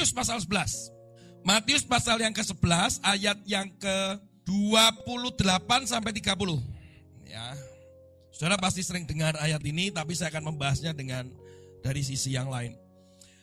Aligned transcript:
Matius 0.00 0.16
pasal 0.16 0.40
11. 0.40 1.44
Matius 1.44 1.84
pasal 1.84 2.16
yang 2.24 2.32
ke-11 2.32 3.04
ayat 3.04 3.36
yang 3.44 3.68
ke-28 3.76 5.68
sampai 5.84 6.16
30. 6.16 6.56
Ya. 7.28 7.52
Saudara 8.32 8.56
pasti 8.56 8.80
sering 8.80 9.04
dengar 9.04 9.36
ayat 9.36 9.60
ini 9.60 9.92
tapi 9.92 10.16
saya 10.16 10.32
akan 10.32 10.56
membahasnya 10.56 10.96
dengan 10.96 11.28
dari 11.84 12.00
sisi 12.00 12.32
yang 12.32 12.48
lain. 12.48 12.80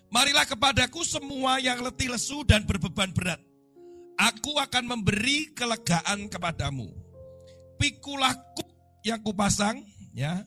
Marilah 0.10 0.50
kepadaku 0.50 1.06
semua 1.06 1.62
yang 1.62 1.78
letih 1.86 2.10
lesu 2.10 2.42
dan 2.42 2.66
berbeban 2.66 3.14
berat. 3.14 3.38
Aku 4.18 4.58
akan 4.58 4.98
memberi 4.98 5.54
kelegaan 5.54 6.26
kepadamu. 6.26 6.90
Pikulah 7.78 8.34
kuk 8.58 8.66
yang 9.06 9.22
kupasang, 9.22 9.78
ya. 10.10 10.42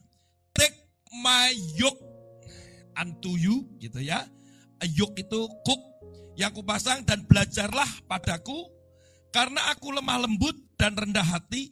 Take 0.58 0.74
my 1.22 1.54
yoke 1.78 2.02
unto 2.98 3.38
you, 3.38 3.62
gitu 3.78 4.02
ya. 4.02 4.26
Yoke 4.82 5.22
itu 5.22 5.46
kuk 5.62 5.89
yang 6.40 6.56
kupasang 6.56 7.04
dan 7.04 7.28
belajarlah 7.28 8.08
padaku 8.08 8.64
karena 9.28 9.60
aku 9.76 9.92
lemah 9.92 10.24
lembut 10.24 10.56
dan 10.80 10.96
rendah 10.96 11.20
hati 11.20 11.68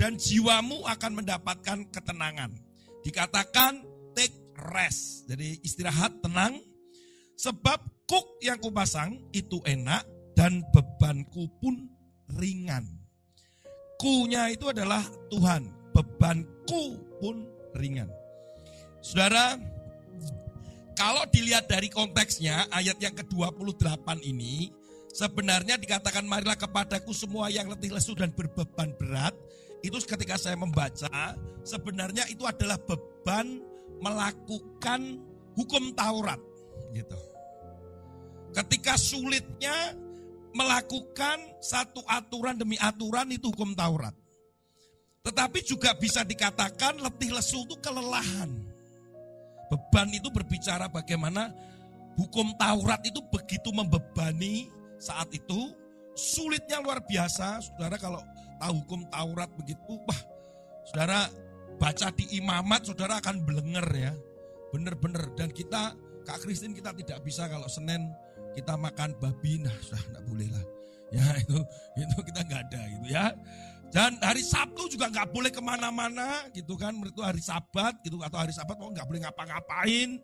dan 0.00 0.16
jiwamu 0.16 0.80
akan 0.88 1.20
mendapatkan 1.20 1.84
ketenangan. 1.92 2.56
Dikatakan 3.04 3.84
take 4.16 4.32
rest. 4.72 5.28
Jadi 5.28 5.60
istirahat 5.60 6.24
tenang 6.24 6.56
sebab 7.36 7.84
kuk 8.08 8.40
yang 8.40 8.56
kupasang 8.56 9.28
itu 9.36 9.60
enak 9.68 10.08
dan 10.32 10.64
bebanku 10.72 11.44
pun 11.60 11.76
ringan. 12.32 12.88
Kunya 14.00 14.48
itu 14.48 14.72
adalah 14.72 15.04
Tuhan, 15.28 15.68
bebanku 15.92 16.96
pun 17.20 17.44
ringan. 17.76 18.08
Saudara, 19.04 19.58
kalau 20.98 21.22
dilihat 21.30 21.70
dari 21.70 21.86
konteksnya, 21.86 22.66
ayat 22.74 22.98
yang 22.98 23.14
ke-28 23.14 24.18
ini, 24.26 24.74
sebenarnya 25.14 25.78
dikatakan 25.78 26.26
marilah 26.26 26.58
kepadaku 26.58 27.14
semua 27.14 27.46
yang 27.54 27.70
letih 27.70 27.94
lesu 27.94 28.18
dan 28.18 28.34
berbeban 28.34 28.90
berat, 28.98 29.30
itu 29.86 29.94
ketika 30.02 30.34
saya 30.34 30.58
membaca, 30.58 31.38
sebenarnya 31.62 32.26
itu 32.26 32.42
adalah 32.42 32.82
beban 32.82 33.62
melakukan 34.02 35.22
hukum 35.54 35.94
Taurat. 35.94 36.42
Gitu. 36.90 37.20
Ketika 38.58 38.98
sulitnya 38.98 39.94
melakukan 40.50 41.62
satu 41.62 42.02
aturan 42.10 42.58
demi 42.58 42.74
aturan 42.74 43.30
itu 43.30 43.54
hukum 43.54 43.70
Taurat. 43.78 44.18
Tetapi 45.22 45.62
juga 45.62 45.94
bisa 45.94 46.26
dikatakan 46.26 46.98
letih 46.98 47.38
lesu 47.38 47.62
itu 47.62 47.78
kelelahan. 47.78 48.67
Beban 49.68 50.08
itu 50.12 50.32
berbicara 50.32 50.88
bagaimana 50.88 51.52
hukum 52.16 52.56
Taurat 52.56 53.04
itu 53.04 53.20
begitu 53.28 53.68
membebani 53.70 54.68
saat 54.96 55.28
itu. 55.32 55.72
Sulitnya 56.18 56.82
luar 56.82 57.04
biasa. 57.06 57.62
Saudara 57.62 57.94
kalau 58.00 58.18
tahu 58.58 58.74
hukum 58.82 59.06
Taurat 59.12 59.46
begitu, 59.54 60.00
wah 60.02 60.20
saudara 60.88 61.30
baca 61.78 62.10
di 62.10 62.26
imamat 62.42 62.90
saudara 62.90 63.22
akan 63.22 63.46
belenger 63.46 63.86
ya. 63.94 64.12
Bener-bener. 64.74 65.30
Dan 65.38 65.54
kita, 65.54 65.94
Kak 66.26 66.42
Kristin 66.42 66.74
kita 66.74 66.90
tidak 66.92 67.22
bisa 67.22 67.46
kalau 67.46 67.70
Senin 67.70 68.10
kita 68.58 68.74
makan 68.74 69.14
babi, 69.22 69.62
nah 69.62 69.72
sudah 69.78 70.02
tidak 70.02 70.22
boleh 70.26 70.48
lah. 70.50 70.64
Ya 71.08 71.24
itu 71.40 71.56
itu 71.96 72.16
kita 72.20 72.40
nggak 72.44 72.60
ada 72.68 72.80
gitu 72.84 73.06
ya. 73.08 73.24
Dan 73.88 74.20
hari 74.20 74.44
Sabtu 74.44 74.84
juga 74.92 75.08
nggak 75.08 75.32
boleh 75.32 75.48
ke 75.48 75.64
mana-mana 75.64 76.44
gitu 76.52 76.76
kan. 76.76 76.92
Itu 77.04 77.24
hari 77.24 77.40
Sabat 77.40 78.04
gitu 78.04 78.20
atau 78.20 78.36
hari 78.36 78.52
Sabat 78.52 78.76
mau 78.76 78.92
nggak 78.92 79.08
boleh 79.08 79.20
ngapa-ngapain 79.24 80.20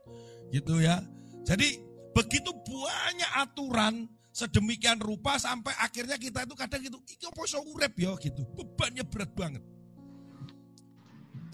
gitu 0.53 0.85
ya. 0.85 1.01
Jadi 1.49 1.81
begitu 2.13 2.53
banyak 2.53 3.31
aturan 3.41 4.07
sedemikian 4.35 4.99
rupa 4.99 5.39
sampai 5.39 5.71
akhirnya 5.79 6.19
kita 6.19 6.43
itu 6.43 6.55
kadang 6.59 6.83
gitu, 6.83 6.99
iki 7.07 7.27
iso 7.31 7.59
urep 7.71 7.95
ya 7.95 8.13
gitu. 8.19 8.43
Bebannya 8.53 9.07
berat 9.07 9.31
banget. 9.33 9.63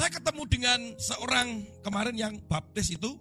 Saya 0.01 0.11
ketemu 0.17 0.43
dengan 0.49 0.81
seorang 0.97 1.61
kemarin 1.85 2.17
yang 2.17 2.35
baptis 2.49 2.89
itu, 2.89 3.21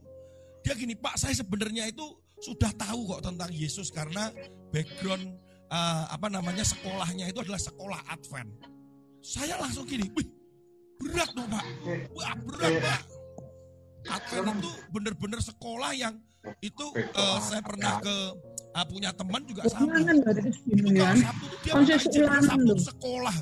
dia 0.64 0.72
gini, 0.80 0.96
Pak 0.96 1.20
saya 1.20 1.36
sebenarnya 1.36 1.92
itu 1.92 2.08
sudah 2.40 2.72
tahu 2.72 3.04
kok 3.12 3.28
tentang 3.28 3.52
Yesus 3.52 3.92
karena 3.92 4.32
background 4.72 5.28
uh, 5.68 6.08
apa 6.08 6.32
namanya 6.32 6.64
sekolahnya 6.64 7.28
itu 7.28 7.44
adalah 7.44 7.60
sekolah 7.60 8.00
Advent. 8.08 8.79
Saya 9.20 9.60
langsung 9.60 9.84
gini, 9.84 10.08
wih 10.16 10.28
berat 11.00 11.32
dong 11.36 11.48
pak, 11.48 11.64
wah 12.16 12.34
berat 12.44 12.74
pak. 12.84 13.02
Advent 14.10 14.64
itu 14.64 14.72
benar-benar 14.96 15.40
sekolah 15.44 15.92
yang 15.92 16.16
itu 16.64 16.86
uh, 17.20 17.38
saya 17.44 17.60
pernah 17.60 18.00
ke 18.00 18.16
uh, 18.72 18.86
punya 18.88 19.12
teman 19.12 19.44
juga 19.44 19.68
sama. 19.68 20.00
Itu 20.00 20.16
kalau 20.16 21.16
Sabtu 21.20 21.46
itu 21.52 21.68
dia 21.68 21.84
minta 22.00 22.40
Sabtu 22.40 22.76
sekolah. 22.80 23.36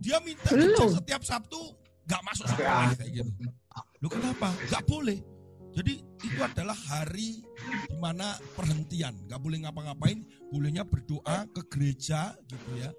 Dia 0.00 0.18
minta 0.20 0.50
setiap 0.92 1.22
Sabtu 1.24 1.60
nggak 2.04 2.22
masuk 2.28 2.46
sekolah 2.52 2.92
kayak 2.96 3.10
gitu. 3.24 3.30
Lu 4.00 4.08
kenapa? 4.08 4.52
Gak 4.68 4.84
boleh. 4.88 5.20
Jadi 5.70 6.02
itu 6.02 6.40
adalah 6.42 6.74
hari 6.74 7.40
di 7.88 7.96
mana 8.02 8.34
perhentian, 8.58 9.14
nggak 9.30 9.38
boleh 9.38 9.62
ngapa-ngapain, 9.62 10.18
bolehnya 10.50 10.82
berdoa 10.82 11.46
ke 11.54 11.62
gereja 11.70 12.34
gitu 12.50 12.70
ya. 12.74 12.90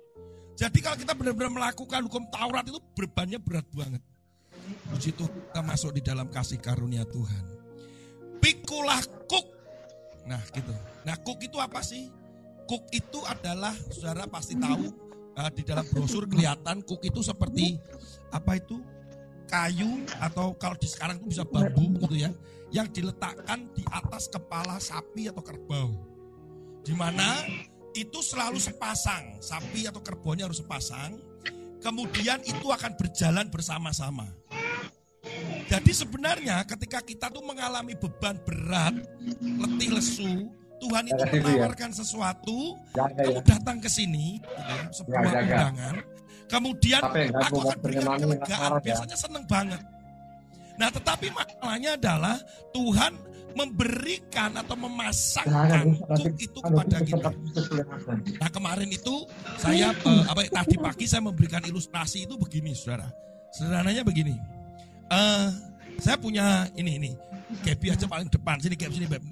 Jadi 0.55 0.77
kalau 0.83 0.97
kita 0.99 1.13
benar-benar 1.17 1.51
melakukan 1.51 2.01
hukum 2.05 2.23
Taurat 2.29 2.65
itu 2.67 2.79
bebannya 2.93 3.39
berat 3.41 3.67
banget. 3.73 4.01
Puji 4.91 5.15
itu 5.15 5.25
kita 5.25 5.61
masuk 5.63 5.91
di 5.95 6.01
dalam 6.05 6.27
kasih 6.29 6.59
karunia 6.61 7.03
Tuhan. 7.07 7.43
Pikulah 8.41 9.01
kuk. 9.25 9.45
Nah 10.27 10.41
gitu. 10.53 10.73
Nah 11.07 11.15
kuk 11.21 11.39
itu 11.41 11.57
apa 11.57 11.81
sih? 11.81 12.09
Kuk 12.69 12.87
itu 12.93 13.19
adalah, 13.27 13.73
saudara 13.91 14.29
pasti 14.29 14.55
tahu, 14.55 14.87
uh, 15.35 15.51
di 15.51 15.63
dalam 15.65 15.83
brosur 15.91 16.29
kelihatan 16.29 16.85
kuk 16.85 17.01
itu 17.03 17.19
seperti 17.25 17.75
apa 18.31 18.59
itu? 18.59 18.79
Kayu 19.51 20.07
atau 20.23 20.55
kalau 20.55 20.79
di 20.79 20.87
sekarang 20.87 21.19
itu 21.19 21.35
bisa 21.35 21.43
bambu 21.43 21.91
gitu 22.07 22.15
ya 22.15 22.31
yang 22.71 22.87
diletakkan 22.87 23.67
di 23.75 23.83
atas 23.91 24.31
kepala 24.31 24.79
sapi 24.79 25.27
atau 25.27 25.43
kerbau. 25.43 25.91
Di 26.81 26.95
mana 26.95 27.43
itu 27.95 28.19
selalu 28.23 28.57
sepasang, 28.57 29.39
sapi 29.43 29.87
atau 29.87 29.99
kerbaunya 29.99 30.47
harus 30.47 30.63
sepasang. 30.63 31.19
Kemudian 31.81 32.39
itu 32.45 32.69
akan 32.69 32.93
berjalan 32.93 33.49
bersama-sama. 33.49 34.29
Jadi 35.71 35.91
sebenarnya 35.95 36.61
ketika 36.67 36.99
kita 37.01 37.27
tuh 37.31 37.41
mengalami 37.41 37.95
beban 37.95 38.37
berat, 38.43 38.93
letih 39.39 39.89
lesu, 39.97 40.51
Tuhan 40.81 41.03
itu 41.07 41.23
ya. 41.23 41.31
menawarkan 41.31 41.91
sesuatu, 41.95 42.75
kamu 42.91 43.41
datang 43.45 43.77
ke 43.79 43.87
sini, 43.87 44.41
gitu 44.41 44.73
ya, 44.73 44.89
sebuah 44.91 45.21
undangan, 45.29 45.95
kemudian 46.49 47.01
aku 47.37 47.57
akan 47.63 47.77
berikan 47.79 48.17
kelegaan, 48.17 48.71
biasanya 48.83 49.17
seneng 49.17 49.45
banget. 49.47 49.81
Nah 50.75 50.89
tetapi 50.89 51.29
masalahnya 51.29 51.95
adalah 51.95 52.37
Tuhan 52.73 53.13
memberikan 53.53 54.51
atau 54.57 54.75
memasangkan 54.75 55.95
kuk 55.99 56.35
itu 56.39 56.59
kepada 56.59 56.97
kita. 57.03 57.29
Nah 58.39 58.49
kemarin 58.49 58.89
itu 58.89 59.25
saya 59.59 59.93
uh, 59.93 60.23
apa 60.27 60.47
tadi 60.49 60.75
pagi 60.79 61.05
saya 61.05 61.23
memberikan 61.25 61.61
ilustrasi 61.63 62.25
itu 62.25 62.35
begini 62.39 62.73
saudara. 62.73 63.07
Sederhananya 63.51 64.03
begini. 64.03 64.35
Uh, 65.11 65.51
saya 65.99 66.15
punya 66.15 66.71
ini 66.79 66.97
ini 66.97 67.11
Gaby 67.67 67.91
aja 67.91 68.07
paling 68.07 68.31
depan 68.31 68.57
sini 68.63 68.79
Gaby 68.79 68.93
sini 68.95 69.07
Beb. 69.07 69.23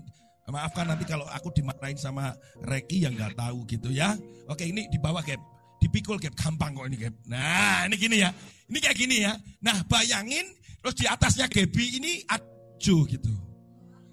Maafkan 0.50 0.90
nanti 0.90 1.06
kalau 1.06 1.30
aku 1.30 1.54
dimarahin 1.54 1.94
sama 1.94 2.34
Reki 2.66 3.06
yang 3.06 3.14
nggak 3.14 3.38
tahu 3.38 3.70
gitu 3.70 3.94
ya. 3.94 4.18
Oke 4.50 4.66
ini 4.66 4.90
di 4.90 4.98
bawah 4.98 5.22
Gap. 5.22 5.38
Dipikul 5.80 6.18
Gap 6.18 6.34
gampang 6.34 6.74
kok 6.74 6.90
ini 6.90 6.98
Gap. 6.98 7.14
Nah 7.30 7.86
ini 7.86 7.96
gini 7.96 8.18
ya. 8.18 8.34
Ini 8.66 8.78
kayak 8.82 8.98
gini 8.98 9.18
ya. 9.30 9.38
Nah 9.62 9.86
bayangin 9.86 10.60
Terus 10.80 10.96
di 10.96 11.06
atasnya 11.08 11.46
Gebi 11.52 12.00
ini 12.00 12.24
Ajo 12.28 13.04
gitu. 13.04 13.32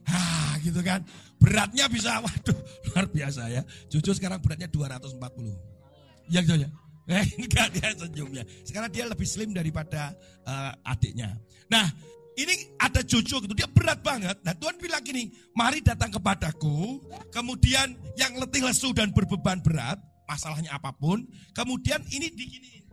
Hah 0.06 0.54
gitu 0.62 0.80
kan. 0.80 1.02
Beratnya 1.36 1.90
bisa, 1.90 2.22
waduh 2.22 2.58
luar 2.90 3.06
biasa 3.10 3.42
ya. 3.50 3.62
Jojo 3.90 4.14
sekarang 4.14 4.38
beratnya 4.40 4.70
240. 4.70 5.20
Ya 6.30 6.40
gitu 6.42 6.56
ya. 6.62 6.70
Eh, 7.06 7.26
enggak 7.42 7.66
dia 7.74 7.88
senyumnya. 7.94 8.42
Sekarang 8.66 8.90
dia 8.90 9.06
lebih 9.06 9.26
slim 9.26 9.54
daripada 9.54 10.14
uh, 10.46 10.72
adiknya. 10.86 11.38
Nah, 11.70 11.86
ini 12.36 12.76
ada 12.76 13.00
Jojo 13.00 13.40
gitu, 13.40 13.54
dia 13.56 13.70
berat 13.70 14.04
banget. 14.04 14.36
Nah 14.44 14.52
Tuhan 14.52 14.76
bilang 14.76 15.00
gini, 15.00 15.32
mari 15.56 15.80
datang 15.80 16.12
kepadaku. 16.12 17.00
Kemudian 17.32 17.96
yang 18.18 18.36
letih 18.36 18.60
lesu 18.60 18.92
dan 18.92 19.08
berbeban 19.14 19.64
berat, 19.64 19.96
masalahnya 20.28 20.74
apa 20.76 20.92
pun. 20.92 21.24
Kemudian 21.56 22.02
ini 22.12 22.28
digini. 22.28 22.84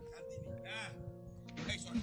Nah, 0.64 0.88
sorry. 1.76 2.00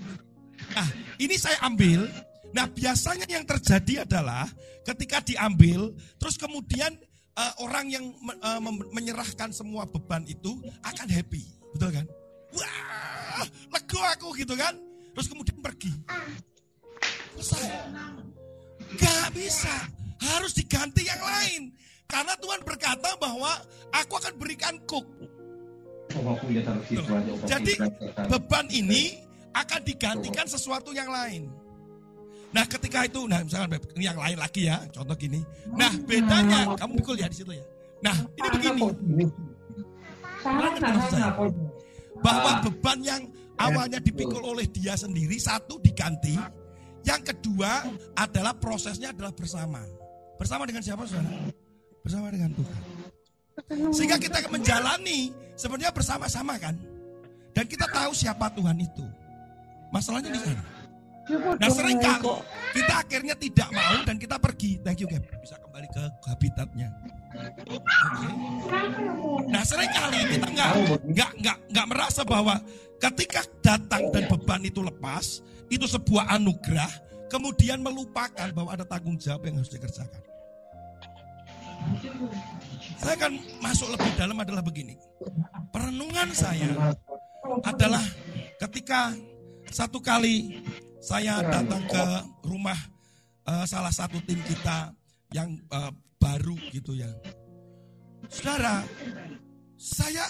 Nah, 0.72 0.88
ini 1.18 1.36
saya 1.40 1.58
ambil. 1.66 2.06
Nah, 2.52 2.66
biasanya 2.68 3.26
yang 3.28 3.48
terjadi 3.48 4.04
adalah 4.04 4.48
ketika 4.84 5.24
diambil, 5.24 5.96
terus 6.20 6.36
kemudian 6.36 6.92
uh, 7.38 7.54
orang 7.64 7.88
yang 7.88 8.06
uh, 8.44 8.60
menyerahkan 8.92 9.56
semua 9.56 9.88
beban 9.88 10.24
itu 10.28 10.60
akan 10.84 11.08
happy, 11.08 11.44
betul 11.76 11.92
kan? 11.96 12.06
Wah, 12.52 13.48
lego 13.72 14.00
aku 14.04 14.28
gitu 14.36 14.54
kan? 14.60 14.76
Terus 15.16 15.28
kemudian 15.32 15.60
pergi. 15.64 15.92
Selesai. 17.40 17.72
Gak 19.00 19.28
bisa, 19.32 19.76
harus 20.20 20.52
diganti 20.52 21.08
yang 21.08 21.22
lain. 21.24 21.62
Karena 22.12 22.36
Tuhan 22.36 22.60
berkata 22.68 23.16
bahwa 23.16 23.56
aku 23.96 24.20
akan 24.20 24.36
berikan 24.36 24.76
kuk. 24.84 25.08
Jadi 27.48 27.74
beban 28.28 28.68
ini 28.68 29.16
akan 29.56 29.82
digantikan 29.88 30.44
sesuatu 30.44 30.92
yang 30.92 31.08
lain. 31.08 31.48
Nah 32.52 32.68
ketika 32.68 33.08
itu, 33.08 33.24
nah 33.32 33.40
misalkan 33.40 33.80
ini 33.96 34.04
yang 34.12 34.20
lain 34.20 34.36
lagi 34.36 34.68
ya, 34.68 34.84
contoh 34.92 35.16
gini. 35.16 35.40
Nah 35.72 35.92
bedanya, 36.04 36.76
kamu 36.76 37.00
pikul 37.00 37.16
ya 37.16 37.32
di 37.32 37.38
situ 37.40 37.52
ya. 37.56 37.66
Nah 38.04 38.16
ini 38.36 38.48
begini. 38.52 38.84
Bahwa 42.22 42.52
beban 42.68 43.00
yang 43.02 43.22
awalnya 43.56 44.04
dipikul 44.04 44.44
oleh 44.44 44.68
dia 44.68 45.00
sendiri, 45.00 45.40
satu 45.40 45.80
diganti. 45.80 46.36
Yang 47.02 47.34
kedua 47.34 47.88
adalah 48.14 48.54
prosesnya 48.54 49.10
adalah 49.16 49.34
bersama. 49.34 49.82
Bersama 50.38 50.68
dengan 50.70 50.84
siapa 50.86 51.08
saudara? 51.08 51.50
Bersama 52.04 52.28
dengan 52.30 52.52
Tuhan. 52.54 52.82
Sehingga 53.94 54.18
kita 54.22 54.44
menjalani 54.50 55.34
sebenarnya 55.58 55.94
bersama-sama 55.94 56.58
kan. 56.62 56.76
Dan 57.52 57.66
kita 57.68 57.86
tahu 57.90 58.12
siapa 58.14 58.50
Tuhan 58.54 58.78
itu. 58.80 59.06
Masalahnya 59.92 60.32
di 60.32 60.40
sana. 60.40 60.64
Nah 61.40 61.70
sering 61.72 62.00
kali 62.00 62.28
kita 62.72 62.94
akhirnya 63.04 63.36
tidak 63.36 63.70
mau 63.72 63.98
dan 64.04 64.16
kita 64.20 64.36
pergi. 64.40 64.80
Thank 64.84 65.04
you 65.04 65.08
Gap. 65.08 65.24
Bisa 65.40 65.56
kembali 65.60 65.88
ke 65.92 66.04
habitatnya. 66.28 66.90
Okay. 67.68 68.32
Nah 69.48 69.64
sering 69.64 69.92
kali 69.92 70.20
kita 70.36 70.48
nggak 70.52 70.70
nggak 71.12 71.32
nggak 71.40 71.58
nggak 71.72 71.88
merasa 71.88 72.22
bahwa 72.28 72.60
ketika 73.00 73.42
datang 73.64 74.12
dan 74.12 74.28
beban 74.28 74.62
itu 74.64 74.84
lepas 74.84 75.40
itu 75.72 75.86
sebuah 75.88 76.32
anugerah. 76.36 76.92
Kemudian 77.32 77.80
melupakan 77.80 78.52
bahwa 78.52 78.76
ada 78.76 78.84
tanggung 78.84 79.16
jawab 79.16 79.48
yang 79.48 79.64
harus 79.64 79.72
dikerjakan. 79.72 80.20
Saya 83.00 83.16
akan 83.16 83.34
masuk 83.64 83.88
lebih 83.96 84.12
dalam 84.20 84.36
adalah 84.36 84.60
begini. 84.60 85.00
Perenungan 85.72 86.28
saya 86.36 86.92
adalah 87.64 88.04
ketika 88.60 89.16
satu 89.72 90.04
kali 90.04 90.60
saya 91.02 91.42
datang 91.42 91.82
ke 91.90 92.06
rumah 92.46 92.78
uh, 93.50 93.66
salah 93.66 93.90
satu 93.90 94.22
tim 94.22 94.38
kita 94.46 94.94
yang 95.34 95.58
uh, 95.74 95.90
baru 96.22 96.54
gitu 96.70 96.94
ya. 96.94 97.10
Saudara, 98.30 98.86
saya 99.82 100.30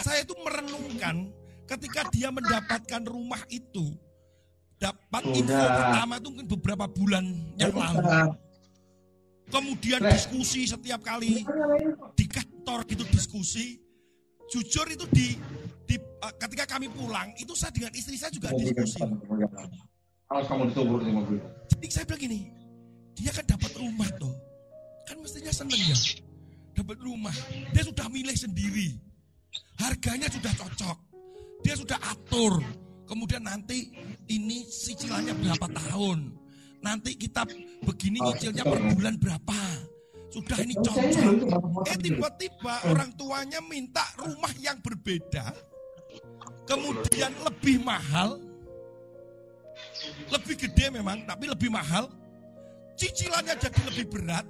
saya 0.00 0.24
itu 0.24 0.32
merenungkan 0.40 1.28
ketika 1.68 2.08
dia 2.08 2.32
mendapatkan 2.32 3.04
rumah 3.04 3.44
itu 3.52 3.92
dapat 4.80 5.22
info 5.36 5.52
pertama 5.60 6.16
itu 6.16 6.28
mungkin 6.32 6.48
beberapa 6.56 6.86
bulan 6.88 7.24
yang 7.60 7.76
lalu. 7.76 8.32
Kemudian 9.48 10.00
diskusi 10.08 10.64
setiap 10.68 11.04
kali 11.04 11.44
di 12.16 12.24
kantor 12.24 12.88
itu 12.88 13.04
diskusi. 13.12 13.76
Jujur 14.48 14.88
itu 14.88 15.04
di 15.12 15.36
di, 15.84 16.00
uh, 16.00 16.32
ketika 16.40 16.64
kami 16.64 16.88
pulang 16.88 17.28
itu 17.36 17.52
saya 17.52 17.68
dengan 17.68 17.92
istri 17.92 18.16
saya 18.16 18.32
juga 18.32 18.48
diskusi. 18.56 19.04
Harus 20.28 20.46
kamu 20.48 20.62
ditunggu 20.72 20.96
di 21.00 21.12
mobil. 21.12 21.38
Jadi 21.72 21.86
saya 21.88 22.04
bilang 22.04 22.22
gini, 22.28 22.40
dia 23.16 23.32
kan 23.32 23.44
dapat 23.48 23.72
rumah 23.80 24.08
tuh, 24.20 24.36
kan 25.08 25.16
mestinya 25.24 25.52
seneng 25.52 25.80
ya, 25.80 25.96
dapat 26.76 27.00
rumah. 27.00 27.32
Dia 27.72 27.82
sudah 27.88 28.06
milih 28.12 28.36
sendiri, 28.36 29.00
harganya 29.80 30.28
sudah 30.28 30.52
cocok, 30.52 30.98
dia 31.64 31.74
sudah 31.80 31.98
atur. 32.12 32.60
Kemudian 33.08 33.40
nanti 33.40 33.88
ini 34.28 34.68
cicilannya 34.68 35.32
berapa 35.32 35.66
tahun, 35.72 36.36
nanti 36.84 37.16
kita 37.16 37.48
begini 37.88 38.20
nyicilnya 38.20 38.68
per 38.68 38.80
bulan 38.92 39.16
berapa. 39.16 39.60
Sudah 40.28 40.60
ini 40.60 40.76
cocok. 40.76 41.32
Eh 41.88 41.96
tiba-tiba 42.04 42.74
orang 42.92 43.16
tuanya 43.16 43.64
minta 43.64 44.04
rumah 44.20 44.52
yang 44.60 44.76
berbeda 44.84 45.56
kemudian 46.68 47.32
lebih 47.48 47.80
mahal, 47.80 48.36
lebih 50.28 50.54
gede 50.56 50.86
memang, 50.92 51.24
tapi 51.24 51.48
lebih 51.50 51.70
mahal, 51.72 52.10
cicilannya 52.98 53.54
jadi 53.56 53.80
lebih 53.92 54.06
berat, 54.10 54.46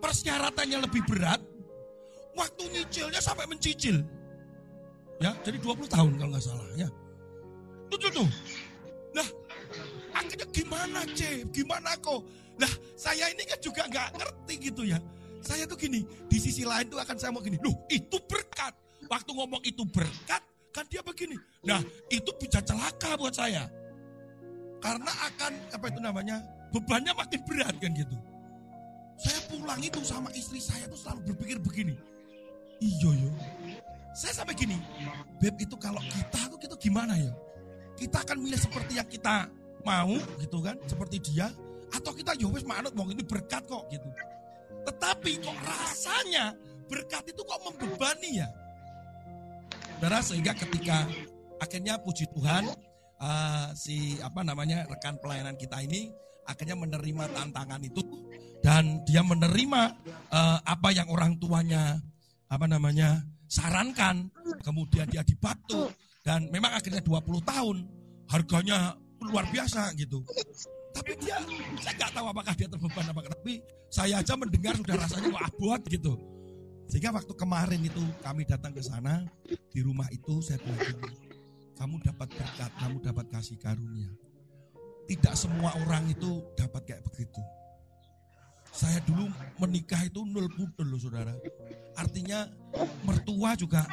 persyaratannya 0.00 0.78
lebih 0.84 1.02
berat, 1.06 1.40
waktu 2.36 2.62
nyicilnya 2.72 3.20
sampai 3.20 3.48
mencicil. 3.48 4.02
Ya, 5.16 5.32
jadi 5.40 5.56
20 5.56 5.88
tahun 5.88 6.12
kalau 6.20 6.30
nggak 6.32 6.44
salah 6.44 6.66
ya. 6.76 6.88
Tuh, 7.88 7.98
tuh, 8.02 8.28
Nah, 9.16 9.28
akhirnya 10.12 10.44
gimana 10.52 11.00
C? 11.16 11.48
Gimana 11.48 11.96
kok? 11.96 12.20
Nah, 12.60 12.68
saya 12.92 13.32
ini 13.32 13.48
kan 13.48 13.56
juga 13.64 13.88
nggak 13.88 14.08
ngerti 14.20 14.54
gitu 14.68 14.84
ya. 14.84 15.00
Saya 15.40 15.64
tuh 15.64 15.78
gini, 15.80 16.04
di 16.28 16.36
sisi 16.36 16.66
lain 16.66 16.90
tuh 16.92 17.00
akan 17.00 17.16
saya 17.16 17.32
mau 17.32 17.40
gini, 17.40 17.56
loh 17.64 17.72
itu 17.88 18.20
berkat. 18.28 18.76
Waktu 19.08 19.30
ngomong 19.32 19.62
itu 19.64 19.86
berkat, 19.88 20.42
Kan 20.76 20.84
dia 20.92 21.00
begini. 21.00 21.40
Nah, 21.64 21.80
itu 22.12 22.28
bisa 22.36 22.60
celaka 22.60 23.16
buat 23.16 23.32
saya. 23.32 23.64
Karena 24.80 25.12
akan 25.32 25.52
apa 25.72 25.86
itu 25.88 26.00
namanya? 26.00 26.36
Bebannya 26.70 27.12
makin 27.16 27.40
berat 27.46 27.74
kan 27.80 27.90
gitu. 27.96 28.16
Saya 29.16 29.40
pulang 29.48 29.80
itu 29.80 30.00
sama 30.04 30.28
istri 30.36 30.60
saya 30.60 30.84
tuh 30.92 30.98
selalu 31.00 31.32
berpikir 31.32 31.56
begini. 31.56 31.96
Iya 32.82 33.10
yo. 33.16 33.32
Saya 34.12 34.32
sampai 34.32 34.56
gini, 34.56 34.76
beb 35.40 35.56
itu 35.60 35.76
kalau 35.76 36.00
kita 36.00 36.48
tuh 36.48 36.56
kita 36.60 36.74
gimana 36.80 37.16
ya? 37.16 37.32
Kita 37.96 38.24
akan 38.24 38.36
milih 38.40 38.60
seperti 38.60 39.00
yang 39.00 39.08
kita 39.08 39.48
mau 39.84 40.16
gitu 40.40 40.60
kan, 40.60 40.76
seperti 40.84 41.20
dia 41.20 41.52
atau 41.92 42.12
kita 42.12 42.36
yo 42.36 42.52
wis 42.52 42.64
manut 42.64 42.92
wong 42.96 43.12
ini 43.12 43.24
berkat 43.24 43.64
kok 43.64 43.88
gitu. 43.88 44.08
Tetapi 44.88 45.40
kok 45.40 45.56
rasanya 45.64 46.56
berkat 46.88 47.28
itu 47.32 47.40
kok 47.44 47.60
membebani 47.64 48.40
ya? 48.44 48.48
Saudara 49.96 50.20
sehingga 50.20 50.52
ketika 50.52 51.08
akhirnya 51.56 51.96
puji 51.96 52.28
Tuhan 52.36 52.68
uh, 53.20 53.72
si 53.76 54.18
apa 54.20 54.44
namanya 54.44 54.84
rekan 54.88 55.16
pelayanan 55.20 55.56
kita 55.56 55.80
ini 55.84 56.12
akhirnya 56.46 56.78
menerima 56.78 57.24
tantangan 57.34 57.82
itu 57.82 58.02
dan 58.62 59.02
dia 59.06 59.22
menerima 59.22 59.82
uh, 60.30 60.58
apa 60.62 60.88
yang 60.94 61.06
orang 61.10 61.38
tuanya 61.38 62.00
apa 62.50 62.66
namanya 62.66 63.22
sarankan. 63.46 64.30
Kemudian 64.62 65.06
dia 65.06 65.22
dibantu 65.22 65.90
dan 66.26 66.50
memang 66.50 66.74
akhirnya 66.74 67.02
20 67.02 67.22
tahun 67.46 67.76
harganya 68.30 68.98
luar 69.22 69.46
biasa 69.46 69.94
gitu. 69.94 70.22
Tapi 70.90 71.12
dia 71.22 71.38
saya 71.78 71.94
nggak 71.94 72.10
tahu 72.10 72.26
apakah 72.26 72.54
dia 72.58 72.66
terbeban 72.66 73.06
apa 73.12 73.20
tapi 73.30 73.62
saya 73.86 74.18
aja 74.18 74.34
mendengar 74.34 74.74
sudah 74.74 74.96
rasanya 74.98 75.28
wah 75.30 75.50
buat 75.54 75.82
gitu. 75.86 76.18
Sehingga 76.86 77.10
waktu 77.14 77.34
kemarin 77.34 77.82
itu 77.82 78.02
kami 78.22 78.46
datang 78.46 78.70
ke 78.70 78.82
sana, 78.82 79.26
di 79.46 79.82
rumah 79.82 80.06
itu 80.14 80.38
saya 80.38 80.62
bilang 80.62 80.86
kamu 81.76 82.00
dapat 82.00 82.28
berkat, 82.32 82.70
kamu 82.80 82.96
dapat 83.04 83.26
kasih 83.28 83.56
karunia. 83.60 84.08
Tidak 85.06 85.34
semua 85.36 85.70
orang 85.86 86.08
itu 86.10 86.42
dapat 86.58 86.82
kayak 86.88 87.02
begitu. 87.12 87.38
Saya 88.72 88.98
dulu 89.06 89.30
menikah 89.62 90.02
itu 90.04 90.24
nol 90.26 90.50
pudel 90.52 90.88
loh 90.90 91.00
saudara. 91.00 91.32
Artinya 91.96 92.44
mertua 93.04 93.56
juga, 93.56 93.86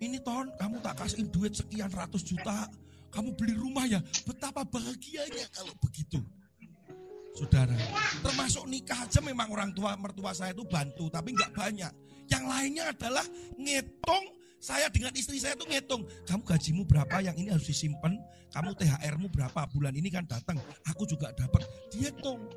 ini 0.00 0.20
tahun 0.22 0.54
kamu 0.56 0.76
tak 0.80 0.94
kasih 1.04 1.28
duit 1.28 1.52
sekian 1.52 1.90
ratus 1.92 2.24
juta, 2.24 2.68
kamu 3.12 3.32
beli 3.36 3.54
rumah 3.56 3.84
ya, 3.88 4.00
betapa 4.24 4.64
bahagianya 4.64 5.48
kalau 5.52 5.74
begitu. 5.80 6.20
Saudara, 7.36 7.76
termasuk 8.24 8.64
nikah 8.64 9.04
aja 9.04 9.20
memang 9.20 9.52
orang 9.52 9.68
tua 9.76 9.92
mertua 10.00 10.32
saya 10.32 10.56
itu 10.56 10.64
bantu, 10.64 11.12
tapi 11.12 11.36
nggak 11.36 11.52
banyak 11.52 11.92
yang 12.32 12.44
lainnya 12.48 12.90
adalah 12.90 13.24
ngitung 13.60 14.24
saya 14.66 14.90
dengan 14.90 15.14
istri 15.14 15.38
saya 15.38 15.54
tuh 15.54 15.70
ngitung, 15.70 16.02
kamu 16.26 16.42
gajimu 16.42 16.82
berapa 16.90 17.22
yang 17.22 17.38
ini 17.38 17.54
harus 17.54 17.70
disimpan, 17.70 18.18
kamu 18.50 18.74
THR-mu 18.74 19.30
berapa 19.30 19.62
bulan 19.70 19.94
ini 19.94 20.10
kan 20.10 20.26
datang, 20.26 20.58
aku 20.90 21.06
juga 21.06 21.30
dapat. 21.38 21.62
Dihitung. 21.94 22.50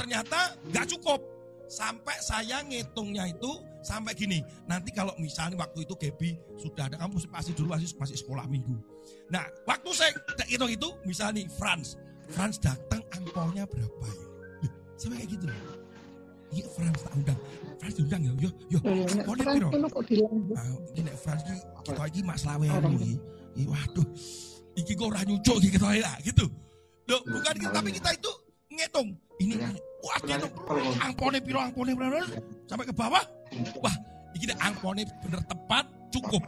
Ternyata 0.00 0.56
nggak 0.72 0.96
cukup. 0.96 1.20
Sampai 1.66 2.14
saya 2.22 2.62
ngitungnya 2.62 3.26
itu 3.26 3.58
sampai 3.82 4.14
gini. 4.14 4.38
Nanti 4.70 4.94
kalau 4.94 5.10
misalnya 5.18 5.58
waktu 5.58 5.82
itu 5.82 5.98
Gaby 5.98 6.38
sudah 6.56 6.86
ada, 6.88 6.96
kamu 6.96 7.18
pasti 7.28 7.52
dulu 7.52 7.74
masih 7.74 7.90
masih 7.98 8.16
sekolah 8.16 8.46
minggu. 8.46 8.78
Nah, 9.28 9.44
waktu 9.66 9.90
saya 9.92 10.14
hitung 10.46 10.70
itu, 10.70 10.88
misalnya 11.02 11.42
nih 11.42 11.50
Franz, 11.58 11.98
Franz 12.30 12.62
datang 12.62 13.02
angpaunya 13.12 13.66
berapa 13.66 14.06
ya? 14.08 14.14
Sampai 14.94 15.20
kayak 15.20 15.30
gitu 15.36 15.44
loh. 15.50 15.86
Iya 16.54 16.66
Frans 16.70 17.00
tak 17.02 17.12
undang. 17.18 17.38
Frans 17.82 17.94
diundang 17.98 18.22
ya. 18.22 18.32
Yo 18.38 18.50
yo. 18.70 18.78
Kone 19.26 19.42
piro? 19.42 19.68
Ah, 20.54 20.74
iki 21.34 21.54
kita 21.82 22.02
iki 22.06 22.20
Mas 22.22 22.42
Lawe 22.46 22.66
iki. 22.66 23.66
Waduh. 23.66 24.06
Iki 24.76 24.92
kok 24.92 25.06
ora 25.08 25.20
nyucuk 25.24 25.56
iki 25.64 25.68
kita 25.74 25.88
lah 25.98 26.16
gitu. 26.20 26.46
Loh, 27.06 27.22
bukan 27.24 27.54
kita 27.56 27.72
tapi 27.72 27.90
kita 27.94 28.10
itu 28.12 28.30
ngitung. 28.70 29.08
Ini 29.40 29.54
wah 30.04 30.18
ngitung 30.22 30.52
angpone 31.00 31.38
piro 31.40 31.58
angpone 31.62 31.92
piro 31.96 32.20
sampai 32.68 32.84
ke 32.84 32.94
bawah. 32.94 33.24
Wah, 33.80 33.94
iki 34.36 34.44
nek 34.50 34.58
angpone 34.60 35.02
bener 35.24 35.40
tepat 35.48 35.84
cukup. 36.12 36.42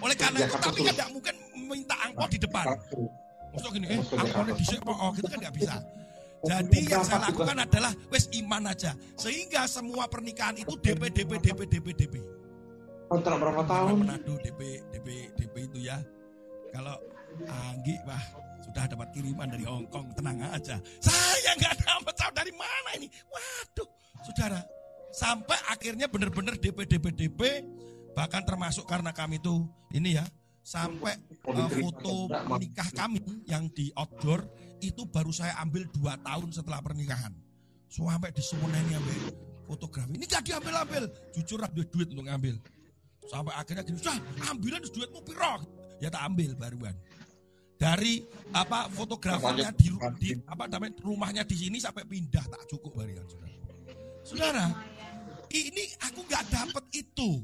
Oleh 0.00 0.16
karena 0.16 0.38
itu 0.46 0.56
tapi 0.60 0.80
tidak 0.86 1.08
mungkin 1.10 1.34
minta 1.66 1.96
angpau 2.06 2.26
di 2.30 2.38
depan. 2.38 2.64
Maksudnya 3.52 3.70
gini, 3.76 3.86
eh 3.92 4.00
angpone 4.00 4.50
dhisik 4.56 4.80
kok 4.80 4.96
oh, 4.96 5.10
gitu 5.12 5.26
kan 5.28 5.38
nggak 5.42 5.56
bisa. 5.56 5.74
Jadi 6.42 6.78
yang 6.90 7.06
saya 7.06 7.30
lakukan 7.30 7.54
adalah 7.54 7.92
wes 8.10 8.26
iman 8.34 8.66
aja. 8.66 8.98
Sehingga 9.14 9.62
semua 9.70 10.10
pernikahan 10.10 10.58
itu 10.58 10.74
DP 10.74 11.14
DP 11.14 11.38
DP 11.38 11.60
DP 11.70 11.86
DP. 11.94 12.14
Kontrak 13.12 13.36
berapa 13.44 13.62
tahun? 13.68 14.08
Manado 14.08 14.34
DP 14.40 14.60
DP 14.88 15.08
DP 15.36 15.54
itu 15.68 15.78
ya. 15.84 16.00
Kalau 16.72 16.96
Anggi 17.44 18.00
wah 18.08 18.24
sudah 18.64 18.88
dapat 18.88 19.12
kiriman 19.12 19.48
dari 19.52 19.68
Hong 19.68 19.84
Kong, 19.92 20.16
tenang 20.16 20.40
aja. 20.48 20.80
Saya 21.04 21.50
nggak 21.60 21.76
dapat 21.84 22.14
tahu 22.16 22.32
dari 22.32 22.52
mana 22.56 22.90
ini. 22.96 23.08
Waduh, 23.28 23.88
saudara. 24.24 24.64
Sampai 25.12 25.60
akhirnya 25.68 26.08
benar-benar 26.08 26.56
DP 26.56 26.88
DP 26.88 27.12
DP 27.12 27.40
bahkan 28.16 28.40
termasuk 28.48 28.88
karena 28.88 29.12
kami 29.12 29.36
itu 29.36 29.68
ini 29.92 30.16
ya 30.16 30.24
sampai 30.64 31.16
uh, 31.48 31.68
foto 31.68 32.32
menikah 32.48 32.88
kami 32.96 33.20
yang 33.44 33.68
di 33.76 33.92
outdoor 33.92 34.40
itu 34.80 35.04
baru 35.04 35.28
saya 35.32 35.52
ambil 35.60 35.84
dua 35.92 36.16
tahun 36.24 36.48
setelah 36.48 36.80
pernikahan. 36.80 37.36
Sampai 37.92 38.32
di 38.32 38.40
ini 38.40 38.96
ambil 38.96 39.16
fotografi. 39.68 40.16
Ini 40.16 40.24
gak 40.24 40.48
diambil-ambil. 40.48 41.12
Jujur 41.36 41.60
ambil 41.60 41.84
duit 41.92 42.08
untuk 42.08 42.24
ngambil. 42.24 42.56
Sampai 43.30 43.54
akhirnya 43.54 43.82
gini, 43.86 43.98
sudah 44.02 44.18
ambilan 44.50 44.82
duitmu 44.82 45.20
piro. 45.22 45.54
Ya 46.02 46.10
tak 46.10 46.22
ambil 46.26 46.50
baruan. 46.58 46.94
Dari 47.78 48.22
apa 48.54 48.86
fotografernya 48.94 49.74
di, 49.74 49.90
di 50.22 50.28
apa 50.46 50.70
namanya 50.70 51.02
rumahnya 51.02 51.42
di 51.42 51.56
sini 51.58 51.82
sampai 51.82 52.06
pindah 52.06 52.42
tak 52.46 52.62
cukup 52.70 53.02
baruan 53.02 53.26
saudara. 53.26 53.58
Saudara, 54.22 54.66
ini 55.50 55.84
aku 55.98 56.20
nggak 56.26 56.44
dapat 56.46 56.84
itu. 56.94 57.42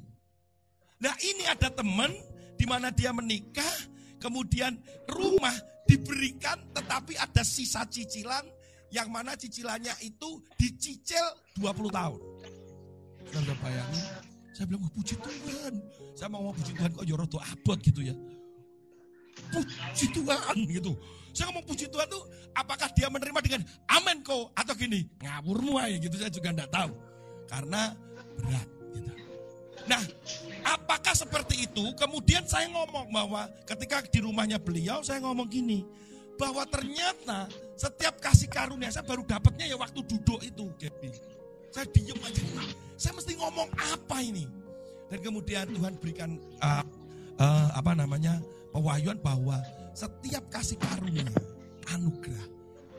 Nah 1.02 1.14
ini 1.22 1.42
ada 1.46 1.70
teman 1.70 2.10
di 2.54 2.66
mana 2.66 2.90
dia 2.94 3.10
menikah, 3.10 3.74
kemudian 4.22 4.78
rumah 5.10 5.54
diberikan 5.86 6.58
tetapi 6.74 7.18
ada 7.18 7.42
sisa 7.42 7.82
cicilan 7.86 8.46
yang 8.94 9.10
mana 9.10 9.34
cicilannya 9.34 9.94
itu 10.06 10.42
dicicil 10.54 11.24
20 11.58 11.90
tahun. 11.90 12.20
Saudara 13.28 13.54
bayangin, 13.60 14.06
saya 14.58 14.66
bilang, 14.66 14.82
oh, 14.82 14.90
puji 14.90 15.14
Tuhan. 15.22 15.74
Saya 16.18 16.28
mau 16.34 16.50
puji 16.50 16.74
Tuhan 16.74 16.90
kok 16.90 17.06
yoroto 17.06 17.38
ya 17.38 17.46
abot 17.54 17.78
gitu 17.78 18.00
ya. 18.02 18.14
Puji 19.54 20.06
Tuhan 20.10 20.56
gitu. 20.66 20.98
Saya 21.30 21.54
ngomong 21.54 21.66
puji 21.70 21.86
Tuhan 21.86 22.10
tuh 22.10 22.26
apakah 22.58 22.90
dia 22.90 23.06
menerima 23.06 23.38
dengan 23.38 23.62
amin 23.86 24.26
kok 24.26 24.50
atau 24.58 24.74
gini 24.74 25.06
ngawurmu 25.22 25.78
aja 25.78 25.94
gitu 26.02 26.18
saya 26.18 26.32
juga 26.34 26.50
enggak 26.50 26.74
tahu. 26.74 26.90
Karena 27.46 27.94
berat 28.34 28.68
gitu. 28.98 29.12
Nah, 29.86 30.02
Apakah 30.68 31.14
seperti 31.14 31.64
itu? 31.64 31.84
Kemudian 31.96 32.44
saya 32.44 32.68
ngomong 32.68 33.08
bahwa 33.08 33.48
ketika 33.64 34.04
di 34.04 34.20
rumahnya 34.20 34.60
beliau 34.60 35.00
saya 35.00 35.22
ngomong 35.24 35.48
gini, 35.48 35.86
bahwa 36.36 36.66
ternyata 36.68 37.48
setiap 37.72 38.20
kasih 38.20 38.50
karunia 38.52 38.92
saya 38.92 39.06
baru 39.06 39.24
dapatnya 39.24 39.70
ya 39.70 39.76
waktu 39.80 40.04
duduk 40.04 40.40
itu, 40.44 40.68
Gaby. 40.76 41.08
Saya 41.72 41.86
diem 41.88 42.18
aja, 42.20 42.42
saya 42.98 43.14
mesti 43.14 43.38
ngomong 43.38 43.70
apa 43.78 44.18
ini? 44.18 44.50
Dan 45.06 45.22
kemudian 45.22 45.70
Tuhan 45.70 45.94
berikan 46.02 46.34
uh, 46.58 46.82
uh, 47.38 47.68
apa 47.72 47.94
namanya 47.94 48.42
pewahyuan 48.74 49.16
bahwa 49.22 49.62
setiap 49.94 50.42
kasih 50.50 50.76
karunia, 50.82 51.24
anugerah 51.94 52.46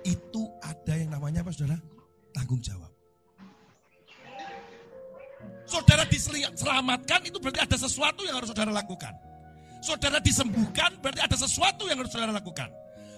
itu 0.07 0.47
ada 0.63 0.93
yang 0.95 1.11
namanya 1.11 1.43
apa 1.43 1.51
saudara? 1.51 1.77
Tanggung 2.31 2.63
jawab. 2.63 2.87
Saudara 5.69 6.01
diselamatkan 6.07 7.29
itu 7.29 7.37
berarti 7.37 7.61
ada 7.61 7.77
sesuatu 7.77 8.25
yang 8.25 8.41
harus 8.41 8.49
saudara 8.49 8.73
lakukan. 8.73 9.13
Saudara 9.85 10.17
disembuhkan 10.17 10.97
berarti 10.97 11.21
ada 11.21 11.37
sesuatu 11.37 11.85
yang 11.85 12.01
harus 12.01 12.09
saudara 12.09 12.33
lakukan. 12.33 12.71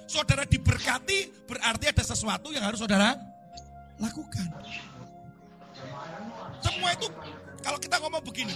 Saudara 0.09 0.43
diberkati 0.43 1.47
berarti 1.47 1.85
ada 1.87 2.03
sesuatu 2.03 2.51
yang 2.51 2.67
harus 2.67 2.83
saudara 2.83 3.15
lakukan. 4.01 4.51
Semua 6.61 6.89
itu 6.93 7.07
kalau 7.61 7.77
kita 7.77 8.01
ngomong 8.01 8.23
begini, 8.25 8.55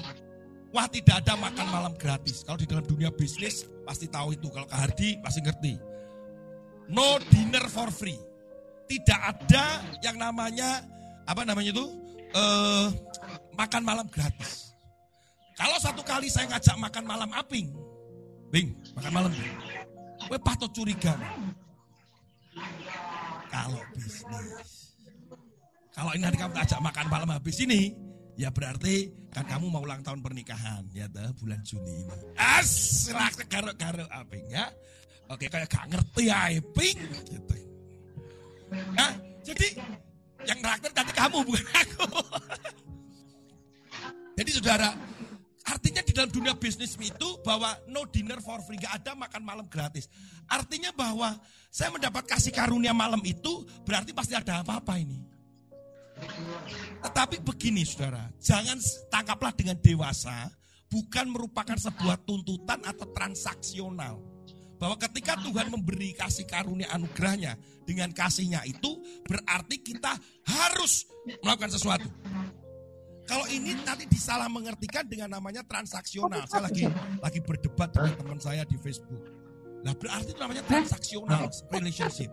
wah 0.73 0.89
tidak 0.89 1.21
ada 1.25 1.37
makan 1.37 1.67
malam 1.69 1.93
gratis. 1.97 2.41
Kalau 2.41 2.57
di 2.57 2.65
dalam 2.69 2.85
dunia 2.85 3.13
bisnis 3.13 3.65
pasti 3.85 4.09
tahu 4.09 4.33
itu. 4.33 4.49
Kalau 4.49 4.65
Kak 4.65 4.79
Hardi 4.79 5.17
pasti 5.21 5.39
ngerti. 5.41 5.73
No 6.89 7.17
dinner 7.29 7.65
for 7.69 7.89
free. 7.89 8.17
Tidak 8.85 9.19
ada 9.19 9.81
yang 10.05 10.17
namanya 10.21 10.85
apa 11.25 11.41
namanya 11.41 11.73
itu? 11.73 11.85
Uh, 12.35 12.91
makan 13.55 13.81
malam 13.81 14.05
gratis. 14.11 14.75
Kalau 15.55 15.79
satu 15.79 16.03
kali 16.03 16.27
saya 16.27 16.51
ngajak 16.51 16.75
makan 16.75 17.03
malam 17.07 17.31
aping, 17.31 17.71
Bing, 18.51 18.75
makan 18.91 19.11
malam. 19.15 19.31
Gue 20.27 20.39
patut 20.43 20.67
curiga. 20.75 21.15
Kalau 23.49 23.79
bisnis. 23.95 24.84
Kalau 25.95 26.11
ini 26.11 26.27
nanti 26.27 26.35
kamu 26.35 26.59
ajak 26.59 26.79
makan 26.83 27.07
malam 27.07 27.29
habis 27.31 27.55
ini, 27.63 27.95
ya 28.35 28.51
berarti 28.51 29.15
kan 29.31 29.47
kamu 29.47 29.71
mau 29.71 29.79
ulang 29.79 30.03
tahun 30.03 30.19
pernikahan 30.19 30.83
ya 30.91 31.07
tuh 31.07 31.31
bulan 31.39 31.63
Juni 31.63 32.03
ini. 32.03 32.15
As, 32.35 33.07
garuk-garuk 33.47 34.11
aping 34.11 34.43
ya. 34.51 34.67
Oke 35.31 35.47
kayak 35.47 35.71
gak 35.71 35.87
ngerti 35.87 36.27
ya 36.27 36.51
aping 36.51 36.99
gitu. 37.31 37.55
Nah, 38.91 39.15
jadi 39.39 39.67
yang 40.43 40.59
terakhir 40.59 40.91
nanti 40.91 41.13
kamu 41.15 41.37
bukan 41.47 41.67
aku. 41.73 42.05
Jadi 44.35 44.51
saudara, 44.51 44.91
artinya 45.63 46.03
di 46.03 46.11
dalam 46.11 46.27
dunia 46.27 46.59
bisnis 46.59 46.99
itu 46.99 47.39
bahwa 47.39 47.71
no 47.87 48.03
dinner 48.03 48.43
for 48.43 48.59
free, 48.67 48.75
gak 48.75 48.99
ada 48.99 49.15
makan 49.15 49.47
malam 49.47 49.63
gratis. 49.71 50.11
Artinya 50.51 50.91
bahwa 50.91 51.39
saya 51.71 51.87
mendapat 51.95 52.27
kasih 52.27 52.51
karunia 52.51 52.91
malam 52.91 53.23
itu 53.23 53.63
berarti 53.87 54.11
pasti 54.11 54.35
ada 54.35 54.59
apa-apa 54.59 54.99
ini. 54.99 55.34
Tetapi 57.03 57.43
begini 57.43 57.83
saudara, 57.83 58.31
jangan 58.39 58.79
tangkaplah 59.11 59.53
dengan 59.53 59.77
dewasa, 59.79 60.49
bukan 60.89 61.29
merupakan 61.29 61.75
sebuah 61.75 62.23
tuntutan 62.23 62.81
atau 62.83 63.05
transaksional. 63.11 64.19
Bahwa 64.75 64.99
ketika 64.99 65.39
Tuhan 65.39 65.71
memberi 65.71 66.11
kasih 66.11 66.43
karunia 66.43 66.91
anugerahnya 66.91 67.55
dengan 67.87 68.11
kasihnya 68.11 68.59
itu 68.67 68.99
berarti 69.23 69.79
kita 69.79 70.11
harus 70.51 71.07
melakukan 71.39 71.71
sesuatu. 71.71 72.11
Kalau 73.25 73.47
ini 73.49 73.73
nanti 73.81 74.05
disalah 74.05 74.45
mengertikan 74.45 75.07
dengan 75.07 75.33
namanya 75.39 75.65
transaksional. 75.65 76.45
Saya 76.45 76.69
lagi 76.69 76.85
lagi 77.23 77.39
berdebat 77.41 77.89
dengan 77.89 78.13
teman 78.19 78.39
saya 78.43 78.61
di 78.67 78.77
Facebook. 78.77 79.23
Nah 79.81 79.97
berarti 79.97 80.35
itu 80.35 80.39
namanya 80.43 80.61
transaksional 80.67 81.49
relationship. 81.73 82.29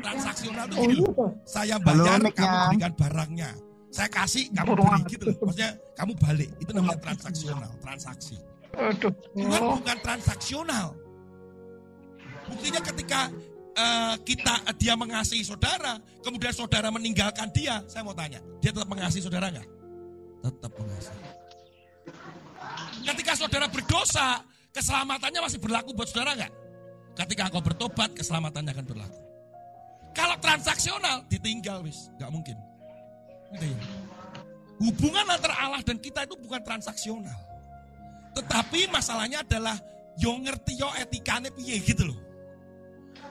Transaksional 0.00 0.64
itu 0.68 0.74
gini 0.76 0.94
loh. 1.00 1.30
Saya 1.44 1.76
bayar, 1.80 2.20
kamu 2.32 2.56
berikan 2.70 2.92
barangnya. 2.96 3.50
Saya 3.90 4.06
kasih, 4.06 4.44
kamu 4.54 4.70
beri 4.78 5.00
gitu 5.10 5.24
loh. 5.26 5.36
Maksudnya 5.50 5.70
kamu 5.98 6.12
balik. 6.20 6.50
Itu 6.62 6.70
namanya 6.76 6.98
transaksional, 7.02 7.70
transaksi. 7.82 8.36
Tuhan 9.34 9.62
bukan 9.82 9.98
transaksional. 9.98 10.86
Buktinya 12.46 12.80
ketika 12.82 13.30
uh, 13.74 14.14
kita 14.22 14.54
dia 14.78 14.94
mengasihi 14.94 15.42
saudara, 15.42 15.98
kemudian 16.22 16.54
saudara 16.54 16.90
meninggalkan 16.90 17.50
dia, 17.50 17.82
saya 17.90 18.06
mau 18.06 18.14
tanya, 18.14 18.38
dia 18.62 18.70
tetap 18.70 18.88
mengasihi 18.90 19.22
saudara 19.22 19.50
nggak? 19.50 19.68
tetap 20.40 20.72
mengasihi. 20.72 21.20
Ketika 23.00 23.32
saudara 23.36 23.66
berdosa, 23.68 24.40
keselamatannya 24.72 25.40
masih 25.44 25.60
berlaku 25.60 25.92
buat 25.92 26.08
saudara 26.08 26.36
nggak? 26.36 26.52
Ketika 27.16 27.42
engkau 27.52 27.60
bertobat, 27.64 28.16
keselamatannya 28.16 28.72
akan 28.72 28.86
berlaku. 28.86 29.29
Kalau 30.10 30.36
transaksional, 30.42 31.22
ditinggal 31.30 31.86
wis, 31.86 32.10
nggak 32.18 32.30
mungkin. 32.34 32.56
Gitu 33.54 33.66
ya. 33.70 33.78
Hubungan 34.80 35.26
antara 35.28 35.54
Allah 35.60 35.84
dan 35.84 36.00
kita 36.00 36.24
itu 36.24 36.34
bukan 36.40 36.60
transaksional. 36.64 37.36
Tetapi 38.32 38.88
masalahnya 38.88 39.44
adalah 39.44 39.76
yo 40.16 40.32
ngerti 40.40 40.80
yo 40.80 40.88
etikane 40.96 41.52
piye 41.52 41.78
gitu 41.84 42.08
loh. 42.08 42.18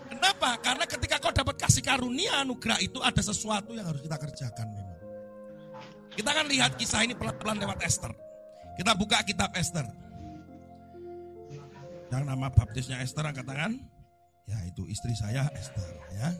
Kenapa? 0.10 0.58
Karena 0.62 0.86
ketika 0.90 1.22
kau 1.22 1.34
dapat 1.34 1.56
kasih 1.58 1.86
karunia 1.86 2.42
anugerah 2.42 2.82
itu 2.82 2.98
ada 3.02 3.22
sesuatu 3.22 3.78
yang 3.78 3.86
harus 3.86 4.02
kita 4.02 4.18
kerjakan 4.18 4.68
memang. 4.74 5.00
Kita 6.18 6.30
akan 6.34 6.46
lihat 6.50 6.72
kisah 6.76 7.06
ini 7.06 7.14
pelan-pelan 7.14 7.62
lewat 7.62 7.80
Esther. 7.86 8.12
Kita 8.76 8.98
buka 8.98 9.22
kitab 9.22 9.54
Esther. 9.56 9.86
Yang 12.10 12.24
nama 12.26 12.50
baptisnya 12.50 13.00
Esther 13.06 13.24
angkat 13.24 13.46
tangan. 13.46 13.78
Ya 14.50 14.58
itu 14.66 14.84
istri 14.90 15.14
saya 15.14 15.46
Esther 15.54 15.86
ya. 16.18 16.34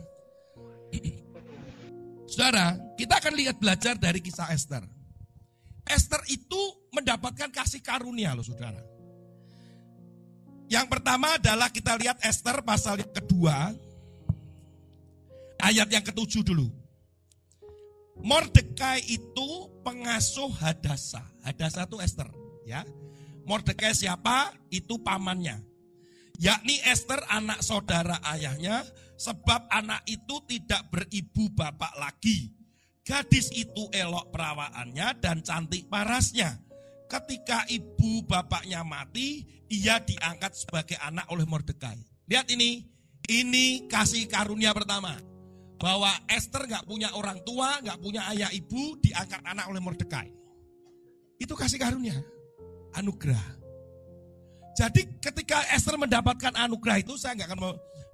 Saudara, 2.30 2.78
kita 2.94 3.18
akan 3.18 3.34
lihat 3.34 3.58
belajar 3.58 3.98
dari 3.98 4.22
kisah 4.22 4.54
Esther. 4.54 4.86
Esther 5.90 6.22
itu 6.30 6.60
mendapatkan 6.94 7.50
kasih 7.50 7.82
karunia 7.82 8.30
loh 8.38 8.46
saudara. 8.46 8.78
Yang 10.70 10.86
pertama 10.86 11.34
adalah 11.34 11.66
kita 11.66 11.98
lihat 11.98 12.22
Esther 12.22 12.62
pasal 12.62 13.02
yang 13.02 13.10
kedua. 13.10 13.74
Ayat 15.58 15.90
yang 15.90 16.06
ketujuh 16.06 16.46
dulu. 16.46 16.70
Mordekai 18.22 19.02
itu 19.10 19.48
pengasuh 19.82 20.48
Hadasa. 20.62 21.26
Hadasa 21.42 21.90
itu 21.90 21.98
Esther, 21.98 22.30
ya. 22.62 22.86
Mordekai 23.42 23.90
siapa? 23.90 24.54
Itu 24.70 25.02
pamannya. 25.02 25.58
Yakni 26.38 26.78
Esther 26.86 27.20
anak 27.28 27.60
saudara 27.60 28.22
ayahnya 28.30 28.86
Sebab 29.20 29.68
anak 29.68 30.08
itu 30.08 30.40
tidak 30.48 30.88
beribu 30.88 31.52
bapak 31.52 31.92
lagi. 32.00 32.56
Gadis 33.04 33.52
itu 33.52 33.92
elok 33.92 34.32
perawaannya 34.32 35.20
dan 35.20 35.44
cantik 35.44 35.92
parasnya. 35.92 36.56
Ketika 37.04 37.68
ibu 37.68 38.24
bapaknya 38.24 38.80
mati, 38.80 39.44
ia 39.68 40.00
diangkat 40.00 40.56
sebagai 40.56 40.96
anak 41.04 41.28
oleh 41.28 41.44
Mordekai. 41.44 42.00
Lihat 42.32 42.48
ini, 42.48 42.86
ini 43.28 43.84
kasih 43.92 44.24
karunia 44.24 44.72
pertama. 44.72 45.12
Bahwa 45.76 46.12
Esther 46.24 46.64
nggak 46.64 46.88
punya 46.88 47.12
orang 47.12 47.44
tua, 47.44 47.76
nggak 47.84 48.00
punya 48.00 48.24
ayah 48.32 48.48
ibu, 48.56 48.96
diangkat 49.04 49.44
anak 49.44 49.68
oleh 49.68 49.84
Mordekai. 49.84 50.32
Itu 51.36 51.52
kasih 51.52 51.76
karunia, 51.76 52.16
anugerah. 52.96 53.60
Jadi 54.80 55.20
ketika 55.20 55.60
Esther 55.76 56.00
mendapatkan 56.00 56.56
anugerah 56.56 57.04
itu, 57.04 57.20
saya 57.20 57.36
nggak 57.36 57.48
akan 57.52 57.60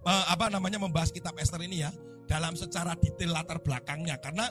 apa 0.07 0.47
namanya 0.47 0.79
membahas 0.79 1.11
kitab 1.11 1.35
Esther 1.35 1.59
ini 1.67 1.83
ya 1.83 1.91
dalam 2.31 2.55
secara 2.55 2.95
detail 2.99 3.35
latar 3.35 3.59
belakangnya 3.59 4.19
karena 4.23 4.51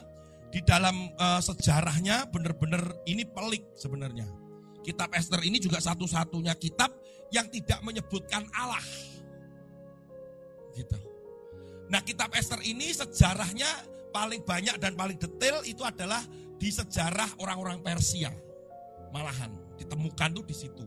di 0.52 0.60
dalam 0.64 1.12
uh, 1.16 1.42
sejarahnya 1.42 2.28
benar-benar 2.32 3.04
ini 3.08 3.26
pelik 3.26 3.76
sebenarnya. 3.76 4.24
Kitab 4.86 5.10
Esther 5.18 5.42
ini 5.42 5.58
juga 5.58 5.82
satu-satunya 5.82 6.54
kitab 6.56 6.94
yang 7.34 7.50
tidak 7.50 7.82
menyebutkan 7.82 8.46
Allah. 8.54 8.84
Gitu. 10.72 10.94
Nah, 11.90 12.00
kitab 12.06 12.30
Esther 12.38 12.62
ini 12.62 12.94
sejarahnya 12.94 13.66
paling 14.14 14.46
banyak 14.46 14.78
dan 14.78 14.94
paling 14.94 15.18
detail 15.18 15.60
itu 15.66 15.82
adalah 15.82 16.22
di 16.56 16.70
sejarah 16.70 17.42
orang-orang 17.42 17.82
Persia. 17.82 18.30
Malahan 19.10 19.50
ditemukan 19.74 20.30
tuh 20.38 20.44
di 20.46 20.54
situ. 20.54 20.86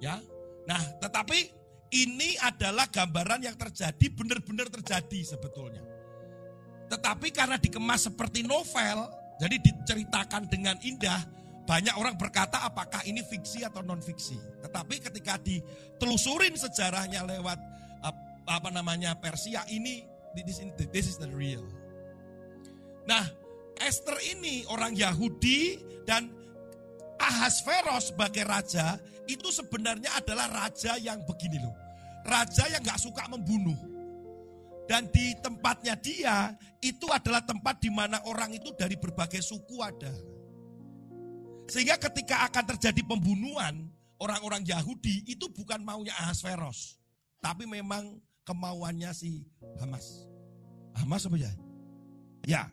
Ya. 0.00 0.18
Nah, 0.64 0.80
tetapi 0.98 1.63
ini 1.94 2.34
adalah 2.42 2.90
gambaran 2.90 3.46
yang 3.46 3.54
terjadi, 3.54 4.10
benar-benar 4.10 4.66
terjadi 4.66 5.38
sebetulnya. 5.38 5.86
Tetapi 6.90 7.30
karena 7.30 7.54
dikemas 7.54 8.10
seperti 8.10 8.42
novel, 8.42 9.06
jadi 9.38 9.56
diceritakan 9.62 10.50
dengan 10.50 10.74
indah, 10.82 11.22
banyak 11.64 11.94
orang 11.96 12.18
berkata 12.18 12.66
apakah 12.66 13.06
ini 13.06 13.22
fiksi 13.22 13.62
atau 13.62 13.80
non 13.80 14.02
fiksi. 14.02 14.36
Tetapi 14.60 15.00
ketika 15.00 15.38
ditelusurin 15.38 16.58
sejarahnya 16.58 17.24
lewat 17.24 17.58
apa 18.44 18.68
namanya 18.68 19.16
Persia 19.16 19.64
ini 19.72 20.04
this, 20.36 21.06
is 21.08 21.16
the 21.16 21.30
real. 21.32 21.64
Nah, 23.08 23.24
Esther 23.80 24.18
ini 24.34 24.66
orang 24.68 24.92
Yahudi 24.92 25.80
dan 26.04 26.28
Ahasveros 27.16 28.12
sebagai 28.12 28.44
raja 28.44 29.00
itu 29.24 29.48
sebenarnya 29.48 30.20
adalah 30.20 30.68
raja 30.68 31.00
yang 31.00 31.24
begini 31.24 31.56
loh. 31.62 31.83
Raja 32.24 32.64
yang 32.72 32.80
gak 32.80 33.00
suka 33.00 33.28
membunuh. 33.28 33.76
Dan 34.84 35.08
di 35.08 35.32
tempatnya 35.40 35.96
dia, 35.96 36.52
itu 36.84 37.08
adalah 37.08 37.40
tempat 37.40 37.80
di 37.80 37.88
mana 37.88 38.20
orang 38.28 38.52
itu 38.52 38.72
dari 38.76 39.00
berbagai 39.00 39.40
suku 39.40 39.80
ada. 39.80 40.12
Sehingga 41.64 41.96
ketika 41.96 42.44
akan 42.48 42.76
terjadi 42.76 43.00
pembunuhan, 43.08 43.88
orang-orang 44.20 44.60
Yahudi 44.68 45.24
itu 45.24 45.48
bukan 45.48 45.80
maunya 45.80 46.12
Ahasveros. 46.20 47.00
Tapi 47.40 47.64
memang 47.64 48.20
kemauannya 48.44 49.08
si 49.16 49.48
Hamas. 49.80 50.28
Hamas 51.00 51.24
apa 51.24 51.36
ya? 51.40 51.52
Ya. 52.44 52.68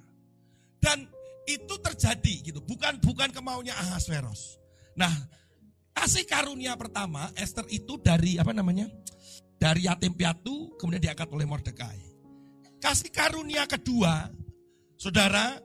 Dan 0.84 1.08
itu 1.48 1.76
terjadi 1.80 2.52
gitu, 2.52 2.60
bukan 2.60 3.00
bukan 3.00 3.32
kemaunya 3.32 3.72
Ahasveros. 3.76 4.60
Nah, 5.00 5.12
kasih 5.96 6.28
karunia 6.28 6.76
pertama 6.76 7.32
Esther 7.40 7.66
itu 7.72 7.96
dari 8.04 8.36
apa 8.36 8.52
namanya? 8.52 8.92
Dari 9.62 9.86
yatim 9.86 10.17
piatu 10.17 10.74
kemudian 10.82 11.06
diangkat 11.06 11.30
oleh 11.30 11.45
Mordekai. 11.45 12.02
Kasih 12.82 13.13
karunia 13.13 13.69
kedua, 13.69 14.34
saudara, 14.97 15.62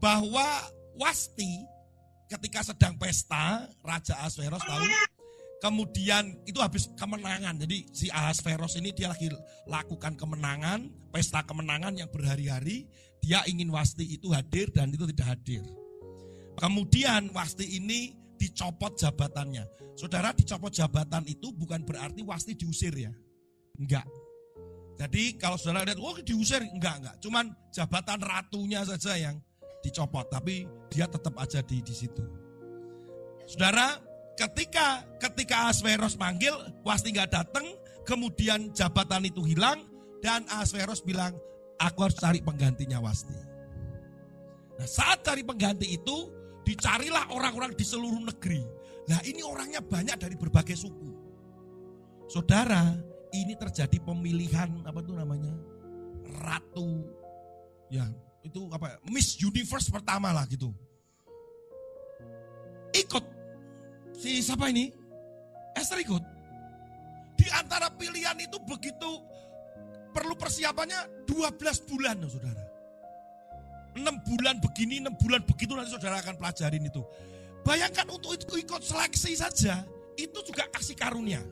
bahwa 0.00 0.48
Wasti 0.96 1.60
ketika 2.32 2.64
sedang 2.64 2.96
pesta, 2.96 3.68
Raja 3.84 4.24
Asveros 4.24 4.64
tahu, 4.64 4.84
kemudian 5.60 6.32
itu 6.48 6.56
habis 6.64 6.88
kemenangan. 6.96 7.60
Jadi 7.60 7.88
si 7.92 8.06
Ahasveros 8.08 8.80
ini 8.80 8.96
dia 8.96 9.12
lagi 9.12 9.28
lakukan 9.68 10.16
kemenangan, 10.16 10.88
pesta 11.12 11.44
kemenangan 11.44 12.00
yang 12.00 12.08
berhari-hari, 12.08 12.88
dia 13.20 13.44
ingin 13.44 13.68
Wasti 13.68 14.16
itu 14.16 14.32
hadir 14.32 14.72
dan 14.72 14.88
itu 14.88 15.04
tidak 15.12 15.36
hadir. 15.36 15.64
Kemudian 16.56 17.32
Wasti 17.36 17.76
ini 17.76 18.16
dicopot 18.40 18.96
jabatannya. 18.96 19.68
Saudara 19.92 20.32
dicopot 20.32 20.72
jabatan 20.72 21.28
itu 21.28 21.52
bukan 21.52 21.84
berarti 21.84 22.24
Wasti 22.24 22.56
diusir 22.56 22.96
ya. 22.96 23.12
Enggak. 23.76 24.08
Jadi 24.96 25.36
kalau 25.36 25.60
saudara 25.60 25.84
lihat, 25.84 26.00
oh 26.00 26.16
diusir, 26.24 26.64
enggak, 26.64 27.04
enggak. 27.04 27.16
Cuman 27.20 27.52
jabatan 27.72 28.20
ratunya 28.20 28.80
saja 28.84 29.16
yang 29.16 29.36
dicopot, 29.84 30.28
tapi 30.32 30.64
dia 30.88 31.04
tetap 31.04 31.36
aja 31.36 31.60
di 31.60 31.84
di 31.84 31.92
situ. 31.92 32.24
Saudara, 33.44 34.00
ketika 34.36 35.04
ketika 35.20 35.68
Asveros 35.68 36.16
manggil, 36.16 36.52
Wasti 36.84 37.12
enggak 37.12 37.32
datang, 37.32 37.64
kemudian 38.08 38.72
jabatan 38.72 39.28
itu 39.28 39.44
hilang, 39.44 39.84
dan 40.24 40.44
Asveros 40.52 41.00
bilang, 41.04 41.36
aku 41.80 42.08
harus 42.08 42.16
cari 42.20 42.44
penggantinya 42.44 43.00
Wasti. 43.00 43.36
Nah 44.76 44.88
saat 44.88 45.24
cari 45.24 45.44
pengganti 45.44 45.96
itu, 45.96 46.39
Dicarilah 46.70 47.34
orang-orang 47.34 47.74
di 47.74 47.82
seluruh 47.82 48.22
negeri. 48.22 48.62
Nah 49.10 49.18
ini 49.26 49.42
orangnya 49.42 49.82
banyak 49.82 50.14
dari 50.14 50.38
berbagai 50.38 50.78
suku. 50.78 51.10
Saudara, 52.30 52.94
ini 53.34 53.58
terjadi 53.58 53.98
pemilihan 53.98 54.86
apa 54.86 55.02
tuh 55.02 55.18
namanya? 55.18 55.50
Ratu. 56.46 57.02
Ya, 57.90 58.06
itu 58.46 58.70
apa? 58.70 59.02
Miss 59.10 59.34
Universe 59.42 59.90
pertama 59.90 60.30
lah 60.30 60.46
gitu. 60.46 60.70
Ikut. 62.94 63.24
Si 64.14 64.38
siapa 64.38 64.70
ini? 64.70 64.94
Esther 65.74 66.06
ikut. 66.06 66.22
Di 67.34 67.50
antara 67.50 67.90
pilihan 67.90 68.38
itu 68.38 68.62
begitu 68.62 69.10
perlu 70.14 70.38
persiapannya 70.38 71.26
12 71.26 71.90
bulan, 71.90 72.14
saudara. 72.30 72.69
Enam 73.96 74.22
bulan 74.22 74.62
begini, 74.62 75.02
enam 75.02 75.14
bulan 75.18 75.42
begitu 75.42 75.74
nanti 75.74 75.90
saudara 75.90 76.22
akan 76.22 76.38
pelajarin 76.38 76.86
itu. 76.86 77.02
Bayangkan 77.66 78.06
untuk 78.08 78.38
itu 78.38 78.62
ikut 78.62 78.80
seleksi 78.80 79.34
saja, 79.36 79.82
itu 80.14 80.38
juga 80.46 80.64
kasih 80.70 80.96
karunia. 80.96 81.42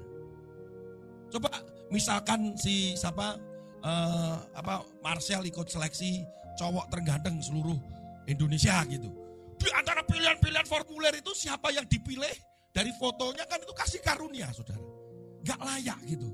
Coba 1.29 1.51
misalkan 1.92 2.57
si 2.57 2.96
siapa 2.96 3.37
uh, 3.85 4.37
apa 4.57 4.87
Marcel 5.05 5.44
ikut 5.44 5.68
seleksi 5.68 6.24
cowok 6.57 6.88
terganteng 6.90 7.42
seluruh 7.42 7.77
Indonesia 8.31 8.81
gitu. 8.88 9.11
Di 9.59 9.68
antara 9.74 10.07
pilihan-pilihan 10.07 10.66
formulir 10.66 11.18
itu 11.18 11.35
siapa 11.35 11.74
yang 11.74 11.85
dipilih 11.90 12.31
dari 12.70 12.94
fotonya 12.94 13.42
kan 13.51 13.59
itu 13.59 13.74
kasih 13.74 14.01
karunia, 14.01 14.46
saudara. 14.55 14.81
Gak 15.42 15.59
layak 15.59 15.98
gitu. 16.07 16.31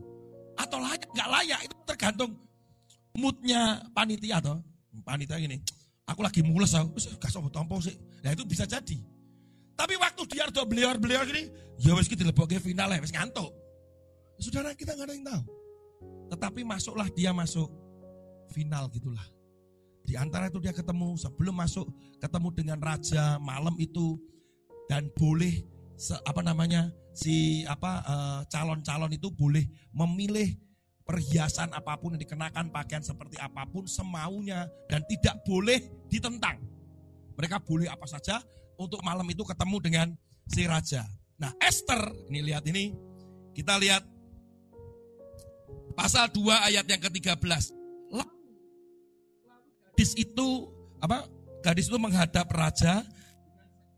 Atau 0.61 0.79
layak, 0.79 1.09
gak 1.17 1.29
layak 1.33 1.61
itu 1.65 1.77
tergantung 1.89 2.31
moodnya 3.17 3.81
panitia 3.95 4.43
atau 4.43 4.59
panitia 5.07 5.39
gini 5.39 5.59
Aku 6.05 6.21
lagi 6.21 6.45
mules 6.45 6.77
aku, 6.77 7.01
gak 7.17 7.33
sopo 7.33 7.49
tompo 7.49 7.81
sih. 7.81 7.97
Nah 8.21 8.37
itu 8.37 8.45
bisa 8.45 8.69
jadi. 8.69 9.01
Tapi 9.75 9.95
waktu 9.99 10.23
dia 10.31 10.47
udah 10.47 10.65
beliau-beliau 10.69 11.25
ini, 11.33 11.51
ya 11.81 11.97
wis 11.97 12.07
kita 12.07 12.23
lebok 12.23 12.53
ke 12.53 12.61
final 12.61 12.93
ya, 12.93 13.01
wis 13.01 13.11
ngantuk. 13.11 13.51
Saudara 14.39 14.77
kita 14.77 14.93
nggak 14.95 15.07
ada 15.09 15.15
yang 15.15 15.27
tahu. 15.27 15.43
Tetapi 16.35 16.61
masuklah 16.63 17.09
dia 17.11 17.31
masuk 17.33 17.71
final 18.53 18.87
gitulah. 18.93 19.25
Di 20.05 20.21
antara 20.21 20.53
itu 20.53 20.61
dia 20.61 20.77
ketemu 20.77 21.17
sebelum 21.17 21.57
masuk 21.57 21.89
ketemu 22.21 22.49
dengan 22.53 22.79
raja 22.85 23.41
malam 23.41 23.73
itu 23.81 24.21
dan 24.85 25.09
boleh 25.17 25.65
apa 26.29 26.43
namanya 26.45 26.93
si 27.15 27.63
apa 27.65 28.03
eh, 28.05 28.41
calon-calon 28.51 29.09
uh, 29.09 29.17
itu 29.17 29.29
boleh 29.33 29.65
memilih 29.95 30.59
perhiasan 31.05 31.71
apa 31.77 32.01
pun 32.01 32.17
yang 32.17 32.23
dikenakan, 32.25 32.73
pakaian 32.73 33.05
seperti 33.05 33.37
apa 33.37 33.69
pun 33.69 33.85
semaunya 33.85 34.69
dan 34.89 35.05
tidak 35.05 35.41
boleh 35.45 35.81
ditentang. 36.09 36.61
Mereka 37.37 37.61
boleh 37.63 37.89
apa 37.93 38.09
saja 38.09 38.41
untuk 38.81 39.05
malam 39.05 39.29
itu 39.29 39.45
ketemu 39.45 39.77
dengan 39.81 40.09
si 40.49 40.65
raja. 40.65 41.05
Nah, 41.37 41.53
Esther, 41.61 42.01
ini 42.33 42.41
lihat 42.41 42.65
ini. 42.67 42.95
Kita 43.55 43.79
lihat 43.79 44.03
pasal 45.95 46.27
2 46.33 46.69
ayat 46.73 46.85
yang 46.91 46.99
ke-13. 46.99 47.85
Gadis 49.95 50.19
itu 50.19 50.67
apa? 50.99 51.23
Gadis 51.63 51.87
itu 51.87 52.03
menghadap 52.03 52.51
raja 52.51 53.07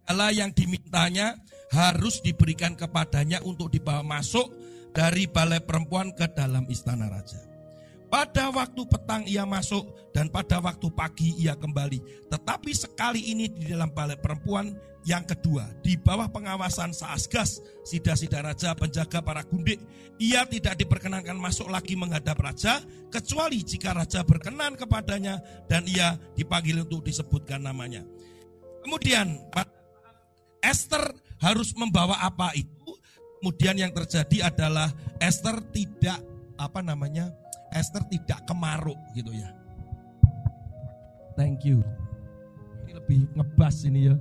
Allah 0.05 0.29
yang 0.29 0.53
dimintanya 0.53 1.41
harus 1.73 2.21
diberikan 2.21 2.77
kepadanya 2.77 3.41
untuk 3.43 3.73
dibawa 3.73 4.05
masuk 4.05 4.45
dari 4.97 5.29
balai 5.29 5.61
perempuan 5.61 6.09
ke 6.17 6.25
dalam 6.33 6.65
istana 6.73 7.13
raja. 7.13 7.37
Pada 8.09 8.49
waktu 8.49 8.81
petang 8.89 9.29
ia 9.29 9.45
masuk 9.45 9.85
dan 10.17 10.33
pada 10.33 10.57
waktu 10.57 10.89
pagi 10.89 11.37
ia 11.37 11.53
kembali. 11.53 12.33
Tetapi 12.33 12.73
sekali 12.73 13.35
ini 13.35 13.51
di 13.53 13.69
dalam 13.69 13.93
balik 13.93 14.25
perempuan 14.25 14.73
yang 15.05 15.27
kedua, 15.27 15.69
di 15.85 16.01
bawah 16.01 16.31
pengawasan 16.33 16.97
Saasgas, 16.97 17.61
sida-sida 17.85 18.41
raja, 18.41 18.73
penjaga 18.73 19.21
para 19.21 19.45
gundik, 19.45 19.79
ia 20.17 20.49
tidak 20.49 20.81
diperkenankan 20.81 21.37
masuk 21.37 21.69
lagi 21.69 21.93
menghadap 21.93 22.41
raja, 22.41 22.81
kecuali 23.13 23.61
jika 23.61 23.93
raja 23.93 24.25
berkenan 24.25 24.75
kepadanya 24.81 25.39
dan 25.69 25.85
ia 25.85 26.17
dipanggil 26.35 26.83
untuk 26.83 27.05
disebutkan 27.05 27.63
namanya. 27.63 28.03
Kemudian 28.83 29.35
Esther 30.63 31.11
harus 31.43 31.75
membawa 31.77 32.23
apa 32.23 32.55
itu? 32.59 32.97
Kemudian 33.41 33.77
yang 33.77 33.93
terjadi 33.93 34.49
adalah 34.49 34.91
Esther 35.21 35.61
tidak 35.71 36.19
apa 36.57 36.81
namanya? 36.81 37.31
Esther 37.73 38.03
tidak 38.09 38.41
kemaruk 38.49 38.97
gitu 39.13 39.33
ya. 39.35 39.53
Thank 41.37 41.69
you. 41.69 41.85
Ini 42.89 42.97
lebih 42.97 43.29
ngebas 43.37 43.85
ini 43.85 44.09
ya 44.09 44.17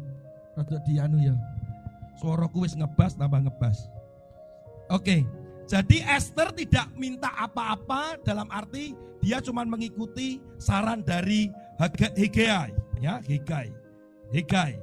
rada 0.55 0.79
anu 1.03 1.17
ya. 1.19 1.35
Suaraku 2.19 2.63
wis 2.63 2.75
ngebas 2.75 3.15
tambah 3.19 3.43
ngebas. 3.43 3.87
Oke. 4.91 5.27
Jadi 5.65 6.05
Esther 6.05 6.53
tidak 6.53 6.93
minta 6.93 7.33
apa-apa 7.33 8.21
dalam 8.21 8.45
arti 8.53 8.93
dia 9.17 9.41
cuma 9.41 9.65
mengikuti 9.65 10.37
saran 10.61 11.01
dari 11.01 11.49
Hegai, 12.13 12.69
ya 13.01 13.17
Hegai, 13.25 13.73
Hegai. 14.29 14.77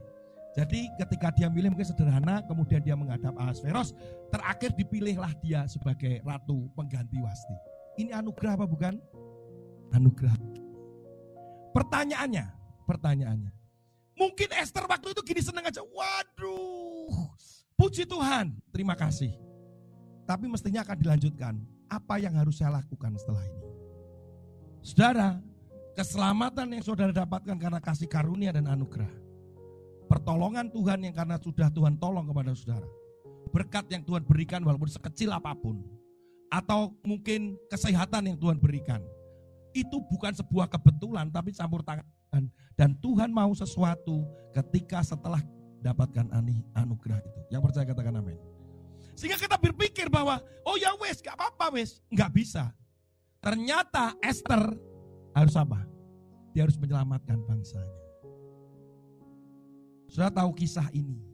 Jadi 0.59 0.91
ketika 0.99 1.31
dia 1.31 1.47
milih 1.47 1.71
mungkin 1.71 1.87
sederhana, 1.87 2.43
kemudian 2.51 2.83
dia 2.83 2.99
menghadap 2.99 3.31
Ahasveros, 3.39 3.95
terakhir 4.33 4.73
dipilihlah 4.73 5.37
dia 5.45 5.69
sebagai 5.69 6.25
ratu 6.25 6.73
pengganti 6.73 7.21
Wasti. 7.21 7.57
Ini 8.01 8.17
anugerah 8.17 8.57
apa 8.57 8.65
bukan? 8.65 8.97
Anugerah. 9.93 10.33
Pertanyaannya, 11.77 12.49
pertanyaannya, 12.89 13.53
Mungkin 14.23 14.49
Esther 14.55 14.85
waktu 14.87 15.17
itu 15.17 15.23
gini 15.25 15.43
seneng 15.43 15.65
aja. 15.67 15.81
Waduh, 15.83 17.33
puji 17.75 18.05
Tuhan, 18.05 18.55
terima 18.71 18.93
kasih. 18.95 19.33
Tapi 20.29 20.47
mestinya 20.47 20.85
akan 20.85 20.97
dilanjutkan. 21.01 21.55
Apa 21.91 22.17
yang 22.17 22.33
harus 22.39 22.57
saya 22.57 22.81
lakukan 22.81 23.19
setelah 23.21 23.45
ini? 23.45 23.63
Saudara, 24.81 25.37
keselamatan 25.93 26.73
yang 26.73 26.85
saudara 26.87 27.13
dapatkan 27.13 27.57
karena 27.61 27.81
kasih 27.83 28.09
karunia 28.09 28.55
dan 28.55 28.65
anugerah. 28.71 29.11
Pertolongan 30.09 30.73
Tuhan 30.73 31.05
yang 31.05 31.13
karena 31.17 31.37
sudah 31.37 31.69
Tuhan 31.69 32.01
tolong 32.01 32.25
kepada 32.29 32.55
saudara. 32.57 32.89
Berkat 33.51 33.91
yang 33.91 34.07
Tuhan 34.07 34.23
berikan 34.23 34.63
walaupun 34.63 34.87
sekecil 34.87 35.35
apa 35.35 35.57
pun. 35.59 35.83
Atau 36.53 36.95
mungkin 37.03 37.59
kesehatan 37.67 38.31
yang 38.31 38.39
Tuhan 38.39 38.63
berikan. 38.63 39.03
Itu 39.73 40.05
bukan 40.07 40.37
sebuah 40.37 40.69
kebetulan 40.69 41.33
tapi 41.33 41.51
campur 41.51 41.81
tangan 41.81 42.05
dan 42.77 42.97
Tuhan 43.05 43.29
mau 43.29 43.53
sesuatu 43.53 44.25
ketika 44.57 45.05
setelah 45.05 45.41
dapatkan 45.85 46.33
anugerah 46.73 47.21
itu. 47.21 47.41
Yang 47.53 47.63
percaya 47.69 47.85
katakan 47.85 48.17
amin. 48.17 48.39
Sehingga 49.13 49.37
kita 49.37 49.61
berpikir 49.61 50.09
bahwa 50.09 50.41
oh 50.65 50.77
ya 50.81 50.97
wes 50.97 51.21
gak 51.21 51.37
apa-apa 51.37 51.77
wes. 51.77 52.01
Nggak 52.09 52.33
bisa. 52.33 52.73
Ternyata 53.43 54.17
Esther 54.25 54.73
harus 55.37 55.55
apa? 55.59 55.85
Dia 56.57 56.65
harus 56.65 56.79
menyelamatkan 56.81 57.43
bangsanya. 57.45 58.01
Sudah 60.09 60.33
tahu 60.33 60.53
kisah 60.57 60.89
ini. 60.93 61.32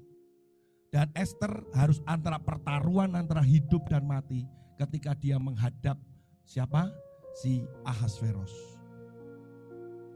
Dan 0.88 1.12
Esther 1.12 1.52
harus 1.76 2.00
antara 2.08 2.40
pertaruhan 2.40 3.12
antara 3.12 3.44
hidup 3.44 3.84
dan 3.92 4.08
mati 4.08 4.48
ketika 4.80 5.12
dia 5.12 5.36
menghadap 5.36 6.00
siapa? 6.48 6.88
Si 7.36 7.68
Ahasveros. 7.84 8.80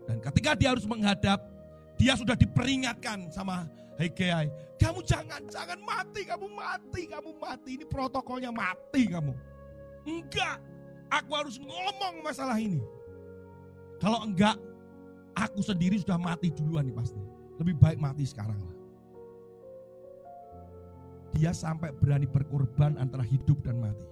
Dan 0.08 0.18
ketika 0.24 0.56
dia 0.56 0.72
harus 0.72 0.88
menghadap, 0.88 1.44
dia 2.00 2.16
sudah 2.16 2.34
diperingatkan 2.34 3.28
sama 3.28 3.68
Hegai. 4.00 4.48
Kamu 4.80 5.04
jangan, 5.04 5.44
jangan 5.46 5.78
mati, 5.84 6.24
kamu 6.24 6.48
mati, 6.50 7.02
kamu 7.06 7.30
mati. 7.36 7.70
Ini 7.78 7.86
protokolnya 7.86 8.50
mati 8.50 9.12
kamu. 9.12 9.36
Enggak, 10.08 10.58
aku 11.12 11.30
harus 11.36 11.60
ngomong 11.60 12.24
masalah 12.24 12.56
ini. 12.58 12.80
Kalau 14.00 14.24
enggak, 14.24 14.56
aku 15.36 15.60
sendiri 15.62 16.00
sudah 16.00 16.18
mati 16.18 16.50
duluan 16.50 16.88
nih 16.88 16.96
pasti. 16.96 17.20
Lebih 17.60 17.76
baik 17.78 17.98
mati 18.00 18.24
sekarang. 18.26 18.71
Dia 21.32 21.56
sampai 21.56 21.92
berani 21.96 22.28
berkorban 22.28 23.00
antara 23.00 23.24
hidup 23.24 23.64
dan 23.64 23.80
mati. 23.80 24.04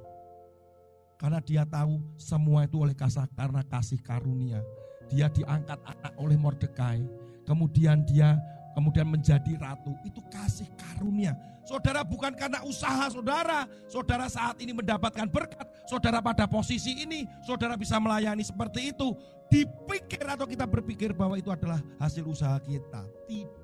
Karena 1.21 1.39
dia 1.45 1.69
tahu 1.69 2.01
semua 2.17 2.65
itu 2.65 2.81
oleh 2.81 2.97
kasih 2.97 3.29
karena 3.37 3.61
kasih 3.61 4.01
karunia 4.01 4.65
dia 5.11 5.27
diangkat 5.27 5.79
anak 5.83 6.15
oleh 6.23 6.39
Mordekai, 6.39 7.03
kemudian 7.43 8.07
dia 8.07 8.39
kemudian 8.79 9.11
menjadi 9.11 9.59
ratu. 9.59 9.93
Itu 10.07 10.23
kasih 10.31 10.71
karunia. 10.79 11.35
Saudara 11.67 12.07
bukan 12.07 12.33
karena 12.39 12.63
usaha 12.63 13.11
saudara, 13.11 13.67
saudara 13.91 14.31
saat 14.31 14.63
ini 14.63 14.71
mendapatkan 14.71 15.27
berkat, 15.27 15.67
saudara 15.85 16.23
pada 16.23 16.47
posisi 16.47 17.03
ini, 17.03 17.27
saudara 17.43 17.75
bisa 17.75 17.99
melayani 17.99 18.47
seperti 18.47 18.95
itu. 18.95 19.13
Dipikir 19.51 20.23
atau 20.23 20.47
kita 20.47 20.63
berpikir 20.63 21.11
bahwa 21.11 21.35
itu 21.35 21.51
adalah 21.51 21.83
hasil 21.99 22.23
usaha 22.23 22.55
kita. 22.63 23.03
Tidak. 23.27 23.60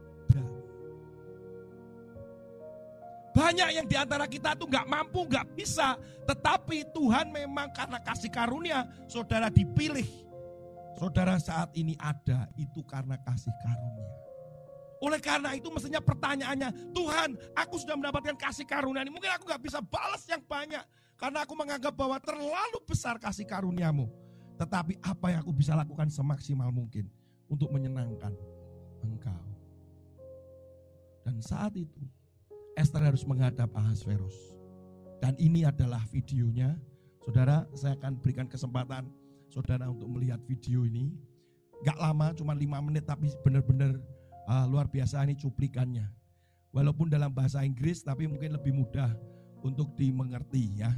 Banyak 3.37 3.69
yang 3.77 3.85
di 3.85 3.97
antara 4.01 4.25
kita 4.25 4.57
tuh 4.57 4.65
nggak 4.65 4.89
mampu, 4.89 5.29
nggak 5.29 5.53
bisa. 5.53 6.01
Tetapi 6.25 6.89
Tuhan 6.97 7.29
memang 7.29 7.69
karena 7.77 8.01
kasih 8.01 8.33
karunia, 8.33 8.89
saudara 9.05 9.53
dipilih 9.53 10.09
Saudara 10.97 11.37
saat 11.37 11.77
ini 11.77 11.93
ada 12.01 12.49
itu 12.57 12.81
karena 12.89 13.21
kasih 13.21 13.53
karunia. 13.61 14.13
Oleh 15.05 15.21
karena 15.21 15.53
itu 15.53 15.69
mestinya 15.69 16.01
pertanyaannya, 16.01 16.73
Tuhan 16.97 17.37
aku 17.53 17.77
sudah 17.77 18.01
mendapatkan 18.01 18.33
kasih 18.33 18.65
karunia 18.65 19.05
ini. 19.05 19.13
Mungkin 19.13 19.29
aku 19.29 19.45
gak 19.45 19.61
bisa 19.61 19.85
balas 19.85 20.25
yang 20.25 20.41
banyak. 20.41 20.81
Karena 21.21 21.45
aku 21.45 21.53
menganggap 21.53 21.93
bahwa 21.93 22.17
terlalu 22.17 22.81
besar 22.89 23.21
kasih 23.21 23.45
karuniamu. 23.45 24.09
Tetapi 24.57 24.97
apa 25.05 25.37
yang 25.37 25.45
aku 25.45 25.53
bisa 25.53 25.77
lakukan 25.77 26.09
semaksimal 26.09 26.73
mungkin 26.73 27.13
untuk 27.45 27.69
menyenangkan 27.69 28.33
engkau. 29.05 29.45
Dan 31.29 31.45
saat 31.45 31.77
itu 31.77 32.01
Esther 32.77 33.01
harus 33.01 33.25
menghadap 33.25 33.73
Ahasverus. 33.73 34.37
Dan 35.25 35.33
ini 35.41 35.65
adalah 35.65 36.05
videonya. 36.13 36.77
Saudara, 37.25 37.65
saya 37.73 37.97
akan 37.97 38.21
berikan 38.21 38.47
kesempatan 38.47 39.09
saudara 39.49 39.89
untuk 39.89 40.13
melihat 40.13 40.39
video 40.45 40.85
ini. 40.85 41.17
Gak 41.83 41.97
lama, 41.97 42.37
cuma 42.37 42.53
lima 42.53 42.79
menit 42.85 43.09
tapi 43.09 43.33
benar-benar 43.41 43.97
uh, 44.47 44.69
luar 44.69 44.87
biasa 44.93 45.25
ini 45.25 45.35
cuplikannya. 45.35 46.05
Walaupun 46.77 47.09
dalam 47.09 47.33
bahasa 47.33 47.65
Inggris 47.65 48.05
tapi 48.05 48.29
mungkin 48.29 48.53
lebih 48.53 48.77
mudah 48.77 49.17
untuk 49.65 49.97
dimengerti 49.97 50.77
ya. 50.77 50.93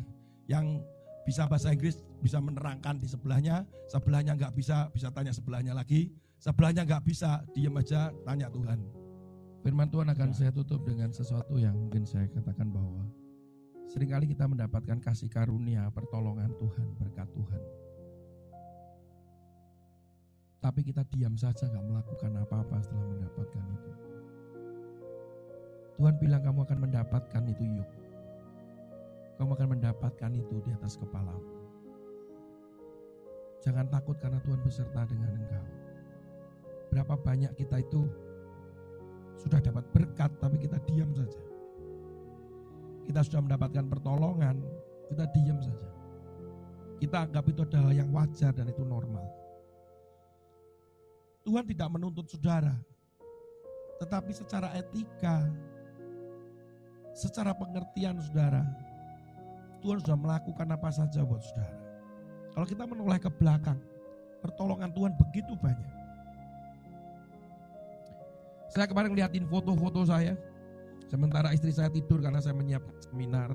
Yang 0.50 0.82
bisa 1.22 1.46
bahasa 1.46 1.70
Inggris 1.70 2.02
bisa 2.18 2.42
menerangkan 2.42 2.98
di 2.98 3.06
sebelahnya, 3.06 3.62
sebelahnya 3.86 4.34
nggak 4.34 4.52
bisa 4.58 4.90
bisa 4.90 5.14
tanya 5.14 5.30
sebelahnya 5.30 5.76
lagi, 5.78 6.10
sebelahnya 6.42 6.82
nggak 6.82 7.04
bisa 7.06 7.46
diam 7.54 7.78
aja 7.78 8.10
tanya 8.26 8.50
Tuhan. 8.50 9.07
Firman 9.62 9.90
Tuhan 9.90 10.06
akan 10.06 10.30
ya. 10.30 10.36
saya 10.36 10.50
tutup 10.54 10.86
dengan 10.86 11.10
sesuatu 11.10 11.58
yang 11.58 11.74
mungkin 11.74 12.06
saya 12.06 12.30
katakan 12.30 12.70
bahwa 12.70 13.02
sering 13.90 14.14
kali 14.14 14.30
kita 14.30 14.46
mendapatkan 14.46 15.02
kasih 15.02 15.26
karunia, 15.26 15.90
pertolongan 15.90 16.54
Tuhan, 16.60 16.86
berkat 16.94 17.26
Tuhan. 17.34 17.62
Tapi 20.58 20.80
kita 20.82 21.06
diam 21.10 21.34
saja 21.38 21.70
nggak 21.70 21.86
melakukan 21.86 22.32
apa-apa 22.42 22.76
setelah 22.82 23.06
mendapatkan 23.06 23.64
itu. 23.74 23.92
Tuhan 25.98 26.14
bilang 26.22 26.42
kamu 26.46 26.60
akan 26.62 26.78
mendapatkan 26.86 27.42
itu 27.50 27.64
yuk. 27.78 27.90
Kamu 29.38 29.54
akan 29.54 29.68
mendapatkan 29.78 30.30
itu 30.34 30.56
di 30.62 30.70
atas 30.74 30.98
kepala. 30.98 31.34
Jangan 33.62 33.90
takut 33.90 34.18
karena 34.22 34.38
Tuhan 34.42 34.62
beserta 34.62 35.02
dengan 35.06 35.34
engkau. 35.34 35.66
Berapa 36.94 37.14
banyak 37.18 37.52
kita 37.58 37.82
itu 37.82 38.06
sudah 39.38 39.62
dapat 39.62 39.86
berkat 39.94 40.30
tapi 40.42 40.58
kita 40.58 40.76
diam 40.90 41.14
saja. 41.14 41.42
Kita 43.06 43.24
sudah 43.24 43.40
mendapatkan 43.40 43.86
pertolongan, 43.88 44.60
kita 45.08 45.24
diam 45.32 45.58
saja. 45.62 45.88
Kita 46.98 47.24
anggap 47.24 47.46
itu 47.46 47.62
adalah 47.62 47.94
yang 47.94 48.10
wajar 48.10 48.50
dan 48.50 48.66
itu 48.68 48.82
normal. 48.82 49.22
Tuhan 51.46 51.64
tidak 51.64 51.88
menuntut 51.88 52.26
saudara. 52.28 52.74
Tetapi 54.02 54.30
secara 54.34 54.74
etika, 54.76 55.46
secara 57.14 57.54
pengertian 57.54 58.18
saudara, 58.20 58.66
Tuhan 59.78 60.02
sudah 60.02 60.18
melakukan 60.18 60.68
apa 60.68 60.90
saja 60.90 61.22
buat 61.22 61.40
saudara. 61.40 61.78
Kalau 62.52 62.66
kita 62.66 62.84
menoleh 62.84 63.22
ke 63.22 63.30
belakang, 63.30 63.78
pertolongan 64.42 64.90
Tuhan 64.90 65.14
begitu 65.14 65.54
banyak. 65.58 65.97
Saya 68.68 68.84
kemarin 68.84 69.16
lihatin 69.16 69.48
foto-foto 69.48 70.04
saya, 70.04 70.36
sementara 71.08 71.56
istri 71.56 71.72
saya 71.72 71.88
tidur 71.88 72.20
karena 72.20 72.38
saya 72.38 72.52
menyiapkan 72.52 72.96
seminar. 73.00 73.50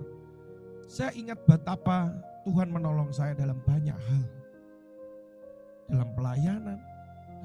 Saya 0.90 1.14
ingat 1.14 1.42
betapa 1.46 2.12
Tuhan 2.44 2.70
menolong 2.74 3.14
saya 3.14 3.38
dalam 3.38 3.58
banyak 3.64 3.96
hal. 3.96 4.26
dalam 5.92 6.10
pelayanan, 6.16 6.80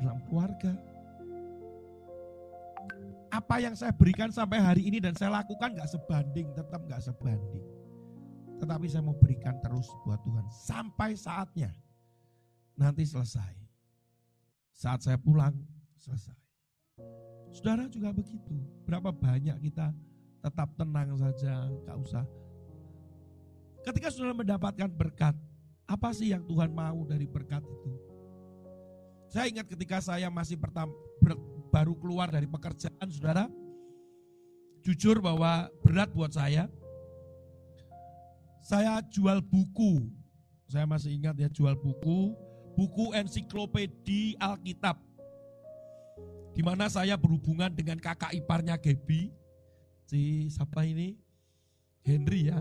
dalam 0.00 0.18
keluarga. 0.30 0.72
Apa 3.28 3.60
yang 3.60 3.76
saya 3.76 3.92
berikan 3.92 4.32
sampai 4.32 4.56
hari 4.56 4.82
ini 4.88 5.02
dan 5.04 5.12
saya 5.12 5.42
lakukan 5.42 5.76
gak 5.76 5.90
sebanding, 5.90 6.48
tetap 6.56 6.80
gak 6.88 7.02
sebanding. 7.04 7.60
Tetapi 8.58 8.86
saya 8.88 9.04
mau 9.04 9.14
berikan 9.14 9.60
terus 9.60 9.86
buat 10.02 10.18
Tuhan 10.24 10.46
sampai 10.48 11.12
saatnya. 11.14 11.70
Nanti 12.78 13.04
selesai. 13.04 13.52
Saat 14.72 15.04
saya 15.04 15.18
pulang, 15.20 15.52
selesai. 15.98 16.38
Saudara 17.52 17.88
juga 17.88 18.12
begitu. 18.12 18.54
Berapa 18.84 19.12
banyak 19.12 19.56
kita 19.70 19.92
tetap 20.44 20.68
tenang 20.78 21.16
saja, 21.18 21.66
gak 21.84 21.98
usah. 21.98 22.24
Ketika 23.82 24.12
saudara 24.12 24.36
mendapatkan 24.36 24.90
berkat, 24.92 25.34
apa 25.88 26.08
sih 26.12 26.30
yang 26.32 26.44
Tuhan 26.44 26.70
mau 26.70 27.02
dari 27.08 27.24
berkat 27.24 27.64
itu? 27.64 27.90
Saya 29.28 29.48
ingat 29.48 29.68
ketika 29.68 30.00
saya 30.00 30.28
masih 30.32 30.56
pertama, 30.56 30.92
baru 31.68 31.92
keluar 31.96 32.32
dari 32.32 32.48
pekerjaan, 32.48 33.08
saudara, 33.12 33.48
jujur 34.84 35.20
bahwa 35.20 35.68
berat 35.84 36.08
buat 36.12 36.32
saya. 36.32 36.68
Saya 38.64 39.00
jual 39.08 39.40
buku, 39.40 40.04
saya 40.68 40.84
masih 40.84 41.16
ingat 41.16 41.40
ya 41.40 41.48
jual 41.48 41.72
buku, 41.72 42.36
buku 42.76 43.16
ensiklopedi 43.16 44.36
Alkitab. 44.36 45.07
Di 46.58 46.66
mana 46.66 46.90
saya 46.90 47.14
berhubungan 47.14 47.70
dengan 47.70 48.02
kakak 48.02 48.34
iparnya 48.34 48.74
Gebi, 48.82 49.30
si 50.10 50.50
siapa 50.50 50.82
ini? 50.82 51.14
Henry 52.02 52.50
ya. 52.50 52.58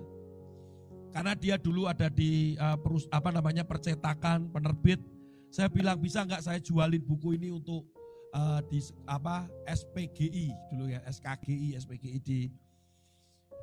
Karena 1.09 1.33
dia 1.33 1.57
dulu 1.57 1.89
ada 1.89 2.05
di 2.05 2.53
uh, 2.61 2.77
perus, 2.77 3.09
apa 3.09 3.33
namanya 3.33 3.65
percetakan 3.65 4.53
penerbit. 4.53 5.01
Saya 5.49 5.65
bilang 5.65 5.97
bisa 5.97 6.21
nggak 6.21 6.45
saya 6.45 6.61
jualin 6.61 7.01
buku 7.01 7.41
ini 7.41 7.49
untuk 7.49 7.89
uh, 8.37 8.61
di 8.69 8.85
apa 9.09 9.49
SPGI 9.65 10.53
dulu 10.69 10.93
ya 10.93 11.01
SKGI 11.09 11.73
SPGI 11.81 12.21
di 12.21 12.53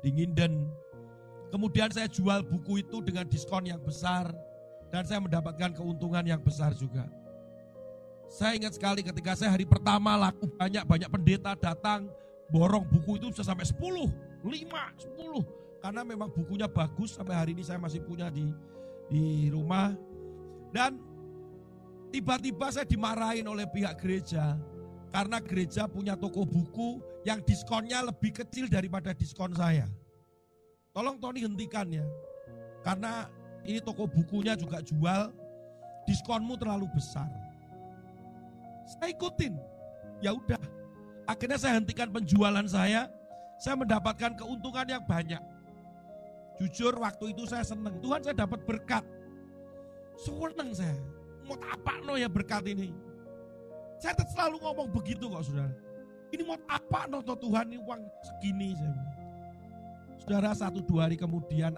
di 0.03 0.09
Nginden. 0.11 0.67
Kemudian 1.47 1.95
saya 1.95 2.11
jual 2.11 2.43
buku 2.43 2.83
itu 2.83 2.99
dengan 2.99 3.23
diskon 3.23 3.71
yang 3.71 3.79
besar 3.79 4.35
dan 4.91 5.07
saya 5.07 5.23
mendapatkan 5.23 5.79
keuntungan 5.79 6.27
yang 6.27 6.43
besar 6.43 6.75
juga. 6.75 7.07
Saya 8.25 8.57
ingat 8.57 8.75
sekali 8.75 9.05
ketika 9.05 9.37
saya 9.37 9.53
hari 9.53 9.63
pertama 9.63 10.17
laku 10.17 10.49
banyak 10.57 10.83
banyak 10.83 11.09
pendeta 11.09 11.53
datang 11.55 12.09
borong 12.49 12.85
buku 12.85 13.21
itu 13.21 13.31
bisa 13.33 13.45
sampai 13.45 13.65
10, 13.65 13.79
5, 14.43 14.45
10 14.45 15.81
karena 15.81 16.01
memang 16.01 16.29
bukunya 16.33 16.65
bagus 16.65 17.13
sampai 17.13 17.37
hari 17.37 17.51
ini 17.53 17.61
saya 17.61 17.77
masih 17.77 18.01
punya 18.01 18.29
di 18.33 18.49
di 19.05 19.53
rumah 19.53 19.93
dan 20.73 20.97
tiba-tiba 22.09 22.73
saya 22.73 22.85
dimarahin 22.89 23.45
oleh 23.45 23.69
pihak 23.69 23.97
gereja 24.01 24.57
karena 25.13 25.37
gereja 25.39 25.85
punya 25.87 26.17
toko 26.17 26.43
buku 26.43 26.99
yang 27.23 27.39
diskonnya 27.41 28.03
lebih 28.03 28.35
kecil 28.35 28.67
daripada 28.67 29.15
diskon 29.15 29.55
saya. 29.55 29.87
Tolong 30.91 31.17
Tony 31.19 31.43
hentikan 31.43 31.87
ya. 31.87 32.05
Karena 32.83 33.31
ini 33.65 33.79
toko 33.81 34.05
bukunya 34.05 34.53
juga 34.53 34.83
jual, 34.83 35.33
diskonmu 36.05 36.59
terlalu 36.59 36.91
besar. 36.93 37.31
Saya 38.85 39.11
ikutin. 39.11 39.57
Ya 40.21 40.31
udah. 40.31 40.61
Akhirnya 41.25 41.57
saya 41.57 41.81
hentikan 41.81 42.13
penjualan 42.13 42.65
saya, 42.69 43.09
saya 43.57 43.75
mendapatkan 43.75 44.37
keuntungan 44.37 44.85
yang 44.85 45.03
banyak. 45.03 45.41
Jujur 46.55 46.95
waktu 47.01 47.35
itu 47.35 47.43
saya 47.49 47.65
senang. 47.65 47.99
Tuhan 47.99 48.21
saya 48.23 48.35
dapat 48.37 48.63
berkat. 48.63 49.03
Senang 50.15 50.71
saya. 50.71 50.95
Mau 51.43 51.59
apa 51.59 51.99
no 52.05 52.15
ya 52.15 52.31
berkat 52.31 52.63
ini. 52.71 52.95
Saya 53.99 54.15
selalu 54.23 54.63
ngomong 54.63 54.87
begitu 54.93 55.27
kok 55.27 55.43
saudara. 55.45 55.73
Ini 56.31 56.41
mau 56.47 56.57
apa 56.69 57.05
no 57.11 57.21
Tuhan 57.21 57.73
ini 57.73 57.77
uang 57.81 58.01
segini 58.23 58.73
saya. 58.77 59.01
Saudara 60.21 60.51
satu 60.55 60.79
dua 60.81 61.05
hari 61.05 61.19
kemudian 61.19 61.75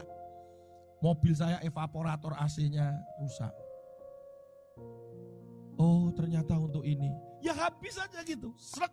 mobil 1.01 1.33
saya 1.33 1.57
evaporator 1.65 2.37
AC-nya 2.37 2.95
rusak. 3.19 3.51
Oh 5.77 6.09
ternyata 6.11 6.57
untuk 6.57 6.81
ini. 6.81 7.13
Ya 7.39 7.53
habis 7.53 7.95
aja 8.01 8.19
gitu. 8.25 8.51
Srek. 8.57 8.89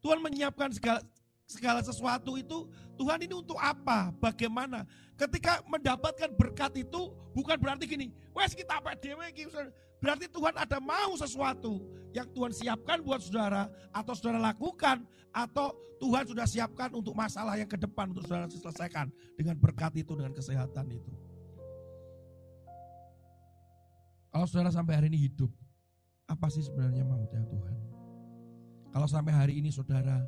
Tuhan 0.00 0.24
menyiapkan 0.24 0.72
segala 0.72 1.04
segala 1.44 1.80
sesuatu 1.84 2.40
itu 2.40 2.64
Tuhan 2.96 3.20
ini 3.20 3.34
untuk 3.36 3.60
apa? 3.60 4.08
Bagaimana? 4.16 4.88
Ketika 5.20 5.60
mendapatkan 5.68 6.32
berkat 6.32 6.80
itu 6.80 7.12
bukan 7.36 7.60
berarti 7.60 7.84
gini, 7.84 8.08
wes 8.32 8.56
kita 8.56 8.80
apa 8.80 8.96
dewe 8.96 9.28
Berarti 10.00 10.32
Tuhan 10.32 10.56
ada 10.56 10.80
mau 10.80 11.12
sesuatu 11.12 11.84
yang 12.16 12.24
Tuhan 12.32 12.56
siapkan 12.56 13.04
buat 13.04 13.20
saudara 13.20 13.68
atau 13.92 14.16
saudara 14.16 14.40
lakukan 14.40 15.04
atau 15.28 15.76
Tuhan 16.00 16.24
sudah 16.24 16.48
siapkan 16.48 16.88
untuk 16.96 17.12
masalah 17.12 17.60
yang 17.60 17.68
ke 17.68 17.76
depan 17.76 18.08
untuk 18.08 18.24
saudara 18.24 18.48
selesaikan 18.48 19.12
dengan 19.36 19.60
berkat 19.60 19.92
itu 20.00 20.16
dengan 20.16 20.32
kesehatan 20.32 20.88
itu. 20.88 21.12
Kalau 24.30 24.46
saudara 24.46 24.70
sampai 24.70 24.94
hari 24.94 25.06
ini 25.10 25.26
hidup, 25.26 25.50
apa 26.30 26.46
sih 26.46 26.62
sebenarnya 26.62 27.02
maunya 27.02 27.42
Tuhan? 27.50 27.76
Kalau 28.94 29.06
sampai 29.10 29.34
hari 29.34 29.58
ini 29.58 29.74
saudara 29.74 30.22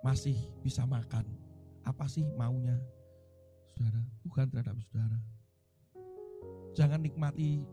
masih 0.00 0.36
bisa 0.64 0.88
makan. 0.88 1.28
Apa 1.84 2.08
sih 2.08 2.24
maunya 2.40 2.80
saudara? 3.76 4.00
Tuhan 4.24 4.48
terhadap 4.48 4.76
saudara. 4.80 5.20
Jangan 6.72 7.04
nikmati 7.04 7.68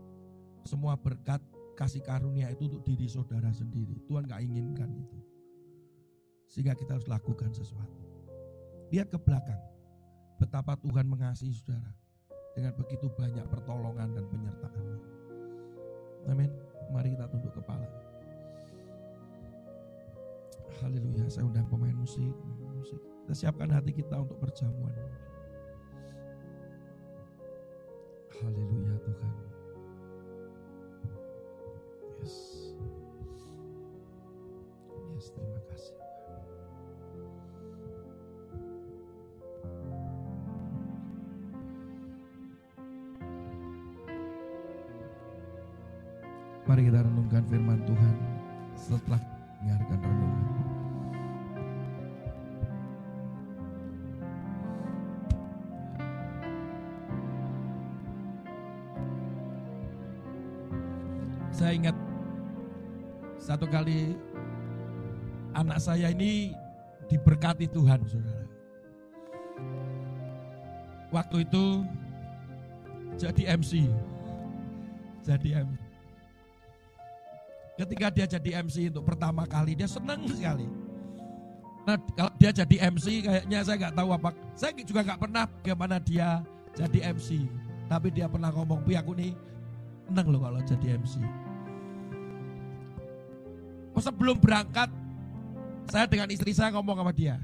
semua 0.68 0.92
berkat 1.00 1.40
kasih 1.72 2.04
karunia 2.04 2.52
itu 2.52 2.68
untuk 2.68 2.84
diri 2.84 3.08
saudara 3.08 3.48
sendiri. 3.56 3.96
Tuhan 4.04 4.28
gak 4.28 4.44
inginkan 4.44 4.92
itu. 4.92 5.18
Sehingga 6.52 6.76
kita 6.76 7.00
harus 7.00 7.08
lakukan 7.08 7.48
sesuatu. 7.56 8.04
Lihat 8.92 9.08
ke 9.08 9.16
belakang. 9.16 9.60
Betapa 10.36 10.76
Tuhan 10.84 11.08
mengasihi 11.08 11.56
saudara. 11.56 11.96
Dengan 12.52 12.76
begitu 12.76 13.08
banyak 13.16 13.48
pertolongan 13.48 14.12
dan 14.12 14.28
penyertaannya. 14.28 15.21
Amin. 16.30 16.50
Mari 16.92 17.14
kita 17.14 17.26
tunduk 17.30 17.54
kepala. 17.56 17.86
Haleluya. 20.82 21.30
Saya 21.30 21.46
undang 21.46 21.66
pemain 21.70 21.94
musik. 21.94 22.34
Kita 23.22 23.34
siapkan 23.38 23.70
hati 23.70 23.94
kita 23.94 24.18
untuk 24.18 24.36
perjamuan. 24.42 24.90
Haleluya 28.42 28.98
Tuhan. 29.06 29.34
Yes. 32.18 32.34
Yes, 35.14 35.30
terima. 35.30 35.61
Mari 46.72 46.88
kita 46.88 47.04
renungkan 47.04 47.44
firman 47.52 47.84
Tuhan 47.84 48.16
setelah 48.72 49.20
mendengarkan 49.60 49.98
renungan. 50.08 50.46
Saya 61.52 61.72
ingat 61.76 61.96
satu 63.36 63.68
kali 63.68 64.16
anak 65.52 65.76
saya 65.76 66.08
ini 66.08 66.56
diberkati 67.12 67.68
Tuhan, 67.68 68.00
saudara. 68.08 68.48
Waktu 71.12 71.36
itu 71.44 71.84
jadi 73.20 73.60
MC, 73.60 73.92
jadi 75.20 75.68
MC. 75.68 75.81
Ketika 77.82 78.14
dia 78.14 78.26
jadi 78.30 78.62
MC 78.62 78.94
untuk 78.94 79.10
pertama 79.10 79.42
kali, 79.42 79.74
dia 79.74 79.90
senang 79.90 80.22
sekali. 80.30 80.70
Nah, 81.82 81.98
kalau 82.14 82.30
dia 82.38 82.54
jadi 82.54 82.76
MC, 82.94 83.26
kayaknya 83.26 83.58
saya 83.66 83.76
nggak 83.82 83.94
tahu 83.98 84.08
apa. 84.14 84.30
Saya 84.54 84.70
juga 84.86 85.02
nggak 85.02 85.18
pernah 85.18 85.44
bagaimana 85.50 85.98
dia 85.98 86.46
jadi 86.78 87.10
MC. 87.10 87.42
Tapi 87.90 88.14
dia 88.14 88.30
pernah 88.30 88.54
ngomong, 88.54 88.86
pi 88.86 88.94
aku 88.94 89.18
nih 89.18 89.34
seneng 90.06 90.26
loh 90.30 90.46
kalau 90.46 90.62
jadi 90.62 90.86
MC. 90.94 91.14
Sebelum 93.98 94.38
berangkat, 94.38 94.90
saya 95.90 96.06
dengan 96.06 96.30
istri 96.30 96.54
saya 96.54 96.70
ngomong 96.78 97.02
sama 97.02 97.10
dia. 97.10 97.42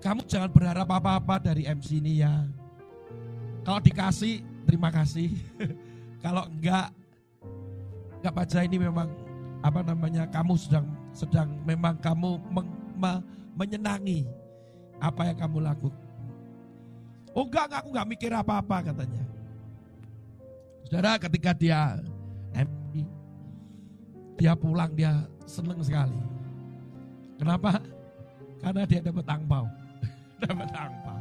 Kamu 0.00 0.24
jangan 0.24 0.48
berharap 0.48 0.88
apa-apa 0.88 1.52
dari 1.52 1.68
MC 1.68 2.00
ini 2.00 2.24
ya. 2.24 2.48
Kalau 3.60 3.80
dikasih, 3.84 4.40
terima 4.64 4.88
kasih. 4.88 5.36
Kalau 6.24 6.48
enggak, 6.48 6.94
enggak 8.26 8.42
baca 8.42 8.58
ini 8.66 8.76
memang 8.82 9.08
apa 9.62 9.80
namanya 9.86 10.26
kamu 10.26 10.58
sedang 10.58 10.86
sedang 11.14 11.46
memang 11.62 11.94
kamu 12.02 12.42
meng, 12.50 12.66
me, 12.98 13.22
menyenangi 13.54 14.26
apa 14.98 15.30
yang 15.30 15.38
kamu 15.38 15.62
lakukan. 15.62 16.02
Oh 17.30 17.46
enggak, 17.46 17.70
enggak 17.70 17.80
aku 17.86 17.88
enggak 17.94 18.08
mikir 18.10 18.30
apa-apa 18.34 18.90
katanya. 18.90 19.22
Saudara 20.90 21.22
ketika 21.22 21.54
dia 21.54 22.02
MP, 22.50 23.06
dia 24.34 24.58
pulang 24.58 24.90
dia 24.90 25.22
seneng 25.46 25.78
sekali. 25.86 26.18
Kenapa? 27.38 27.78
Karena 28.58 28.82
dia 28.90 29.06
dapat 29.06 29.26
angpau. 29.30 29.70
dapat 30.42 30.70
angpau. 30.74 31.18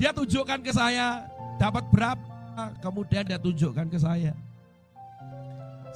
Dia 0.00 0.16
tunjukkan 0.16 0.64
ke 0.64 0.72
saya 0.72 1.28
dapat 1.60 1.84
berapa, 1.92 2.72
kemudian 2.80 3.28
dia 3.28 3.36
tunjukkan 3.36 3.92
ke 3.92 4.00
saya. 4.00 4.32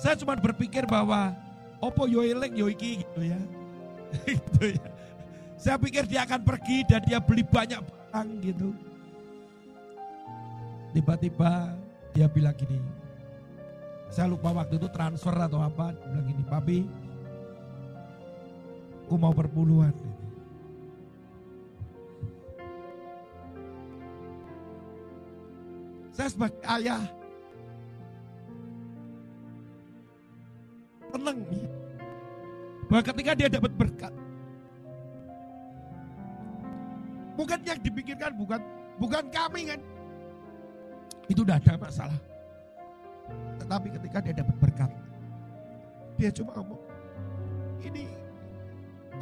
Saya 0.00 0.16
cuma 0.16 0.32
berpikir 0.32 0.88
bahwa 0.88 1.36
opo 1.76 2.08
yo 2.08 2.24
eleng 2.24 2.56
yo 2.56 2.72
iki 2.72 3.04
gitu 3.04 3.20
ya. 3.20 3.36
gitu 4.24 4.72
ya. 4.72 4.86
Saya 5.60 5.76
pikir 5.76 6.08
dia 6.08 6.24
akan 6.24 6.40
pergi 6.40 6.88
dan 6.88 7.04
dia 7.04 7.20
beli 7.20 7.44
banyak 7.44 7.84
barang 7.84 8.28
gitu. 8.40 8.72
Tiba-tiba 10.96 11.76
dia 12.16 12.26
bilang 12.32 12.56
gini, 12.56 12.80
saya 14.08 14.26
lupa 14.26 14.50
waktu 14.56 14.80
itu 14.80 14.88
transfer 14.88 15.30
atau 15.36 15.62
apa, 15.62 15.94
dia 15.94 16.08
bilang 16.10 16.26
gini, 16.26 16.42
papi, 16.48 16.78
aku 19.04 19.14
mau 19.14 19.30
perpuluhan. 19.30 19.94
Saya 26.10 26.26
sebagai 26.32 26.58
ayah, 26.66 27.04
tenang 31.10 31.38
nih. 31.50 31.66
Bahwa 32.90 33.02
ketika 33.06 33.32
dia 33.38 33.48
dapat 33.50 33.72
berkat, 33.74 34.12
bukan 37.38 37.58
yang 37.62 37.78
dipikirkan 37.78 38.32
bukan 38.34 38.60
bukan 38.98 39.24
kami 39.30 39.70
kan, 39.70 39.80
itu 41.30 41.46
udah 41.46 41.58
ada 41.58 41.78
masalah. 41.78 42.20
Tetapi 43.62 43.88
ketika 43.94 44.18
dia 44.18 44.34
dapat 44.42 44.56
berkat, 44.58 44.90
dia 46.18 46.30
cuma 46.34 46.50
ngomong, 46.58 46.82
ini 47.86 48.10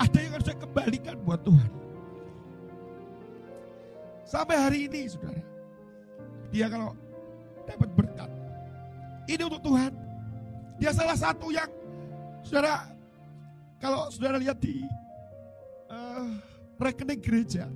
ada 0.00 0.18
yang 0.18 0.32
harus 0.32 0.46
saya 0.48 0.56
kembalikan 0.56 1.16
buat 1.20 1.40
Tuhan. 1.44 1.70
Sampai 4.24 4.56
hari 4.56 4.78
ini, 4.88 5.08
saudara, 5.08 5.40
dia 6.52 6.68
kalau 6.72 6.96
dapat 7.68 7.88
berkat, 7.92 8.30
ini 9.28 9.42
untuk 9.44 9.62
Tuhan. 9.64 9.92
Dia 10.78 10.92
salah 10.94 11.18
satu 11.18 11.52
yang, 11.52 11.68
saudara, 12.48 12.88
kalau 13.76 14.08
saudara 14.08 14.40
lihat 14.40 14.56
di 14.56 14.80
uh, 15.92 16.32
rekening 16.80 17.20
gereja, 17.20 17.68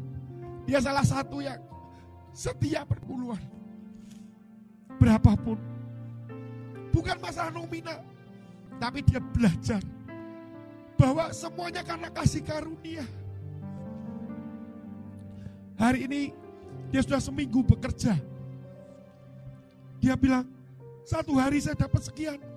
dia 0.64 0.80
salah 0.80 1.04
satu 1.04 1.44
yang 1.44 1.60
setia 2.32 2.80
berpuluhan 2.88 3.44
berapapun. 4.96 5.60
Bukan 6.88 7.20
masalah 7.20 7.52
nominal, 7.52 8.00
tapi 8.80 9.04
dia 9.04 9.20
belajar 9.20 9.84
bahwa 10.96 11.28
semuanya 11.36 11.84
karena 11.84 12.08
kasih 12.08 12.40
karunia. 12.40 13.04
Hari 15.76 16.08
ini 16.08 16.32
dia 16.88 17.04
sudah 17.04 17.20
seminggu 17.20 17.60
bekerja. 17.60 18.16
Dia 20.00 20.14
bilang, 20.16 20.48
satu 21.04 21.36
hari 21.36 21.60
saya 21.60 21.76
dapat 21.76 22.02
sekian. 22.06 22.51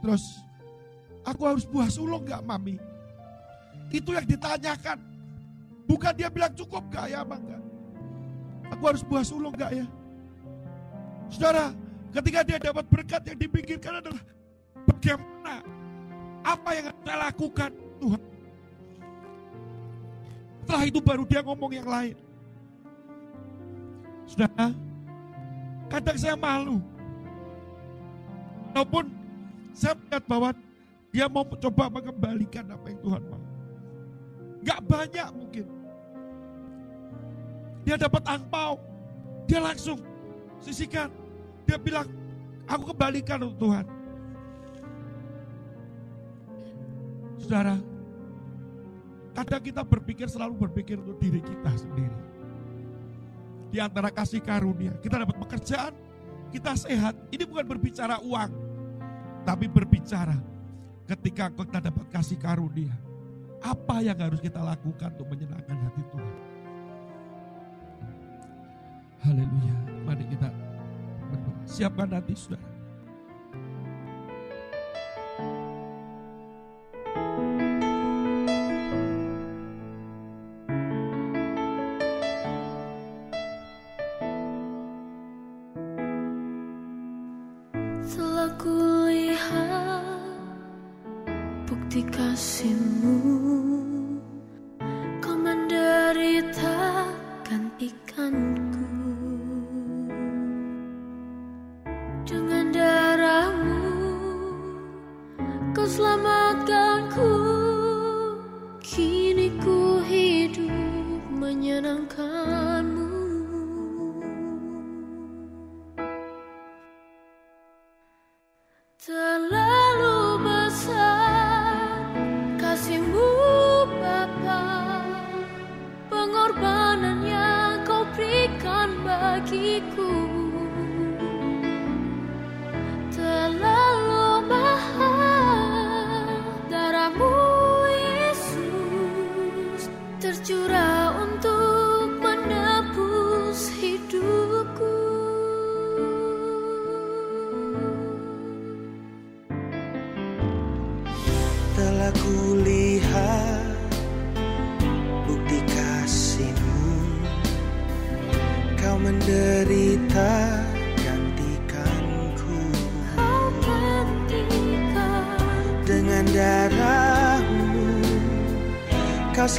Terus, 0.00 0.40
aku 1.22 1.42
harus 1.44 1.64
buah 1.68 1.88
sulung 1.92 2.24
gak 2.24 2.40
mami? 2.44 2.80
Itu 3.92 4.16
yang 4.16 4.24
ditanyakan. 4.24 4.98
Bukan 5.84 6.12
dia 6.16 6.28
bilang 6.32 6.52
cukup 6.56 6.86
gak 6.88 7.12
ya, 7.12 7.20
bang? 7.26 7.42
Aku 8.70 8.82
harus 8.86 9.02
buah 9.04 9.24
sulung 9.26 9.52
gak 9.52 9.74
ya? 9.76 9.86
Saudara, 11.30 11.74
ketika 12.10 12.40
dia 12.42 12.58
dapat 12.58 12.84
berkat 12.90 13.22
yang 13.28 13.38
dipikirkan 13.38 14.02
adalah 14.02 14.22
bagaimana 14.88 15.62
apa 16.42 16.70
yang 16.74 16.86
saya 17.04 17.18
lakukan 17.28 17.70
Tuhan. 18.00 18.22
Setelah 20.64 20.84
itu 20.86 21.00
baru 21.02 21.22
dia 21.26 21.40
ngomong 21.42 21.72
yang 21.74 21.88
lain. 21.90 22.16
Saudara, 24.30 24.70
kadang 25.90 26.18
saya 26.18 26.38
malu. 26.38 26.78
Walaupun 28.70 29.19
saya 29.74 29.94
melihat 29.96 30.24
bahwa 30.26 30.50
dia 31.10 31.26
mau 31.26 31.42
coba 31.42 31.84
mengembalikan 31.90 32.64
apa 32.70 32.86
yang 32.90 33.00
Tuhan 33.02 33.22
mau. 33.26 33.42
Gak 34.60 34.80
banyak 34.86 35.28
mungkin. 35.34 35.66
Dia 37.82 37.96
dapat 37.98 38.22
angpau. 38.28 38.78
Dia 39.48 39.58
langsung 39.58 39.98
sisihkan. 40.62 41.10
Dia 41.66 41.80
bilang, 41.80 42.06
aku 42.68 42.94
kembalikan 42.94 43.42
untuk 43.42 43.58
Tuhan. 43.66 43.86
Saudara, 47.40 47.76
kadang 49.34 49.62
kita 49.64 49.82
berpikir 49.82 50.28
selalu 50.28 50.68
berpikir 50.68 51.00
untuk 51.00 51.18
diri 51.18 51.40
kita 51.42 51.72
sendiri. 51.74 52.18
Di 53.70 53.78
antara 53.82 54.10
kasih 54.10 54.42
karunia, 54.42 54.94
kita 55.02 55.22
dapat 55.24 55.34
pekerjaan, 55.40 55.94
kita 56.54 56.74
sehat. 56.78 57.14
Ini 57.30 57.42
bukan 57.46 57.66
berbicara 57.66 58.18
uang, 58.22 58.50
tapi 59.44 59.66
berbicara 59.66 60.36
ketika 61.10 61.50
kita 61.50 61.78
dapat 61.90 62.06
kasih 62.12 62.38
karunia. 62.38 62.94
Apa 63.60 64.00
yang 64.00 64.16
harus 64.16 64.40
kita 64.40 64.56
lakukan 64.56 65.12
untuk 65.12 65.28
menyenangkan 65.36 65.76
hati 65.84 66.02
Tuhan? 66.08 66.36
Haleluya. 69.20 69.76
Mari 70.08 70.24
kita 70.32 70.48
berdoa. 71.28 71.60
Siapkan 71.68 72.08
hati 72.08 72.32
saudara. 72.32 72.69
musimmu 92.40 93.19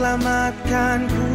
Kau 0.02 0.10
selamatkanku 0.10 1.30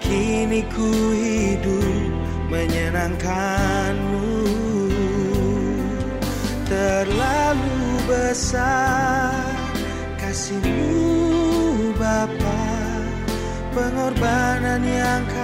Kini 0.00 0.64
ku 0.72 0.88
hidup 1.12 2.08
menyenangkanmu. 2.48 4.40
Terlalu 6.64 7.76
besar 8.08 9.36
kasihmu 10.16 11.92
Bapa 12.00 12.64
Pengorbanan 13.76 14.80
yang 14.80 15.20
kau 15.28 15.39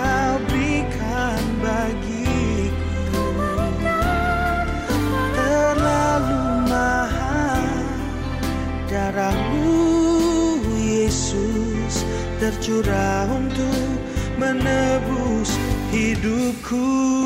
tercurah 12.47 13.27
untuk 13.27 13.99
menebus 14.39 15.51
hidupku 15.91 17.26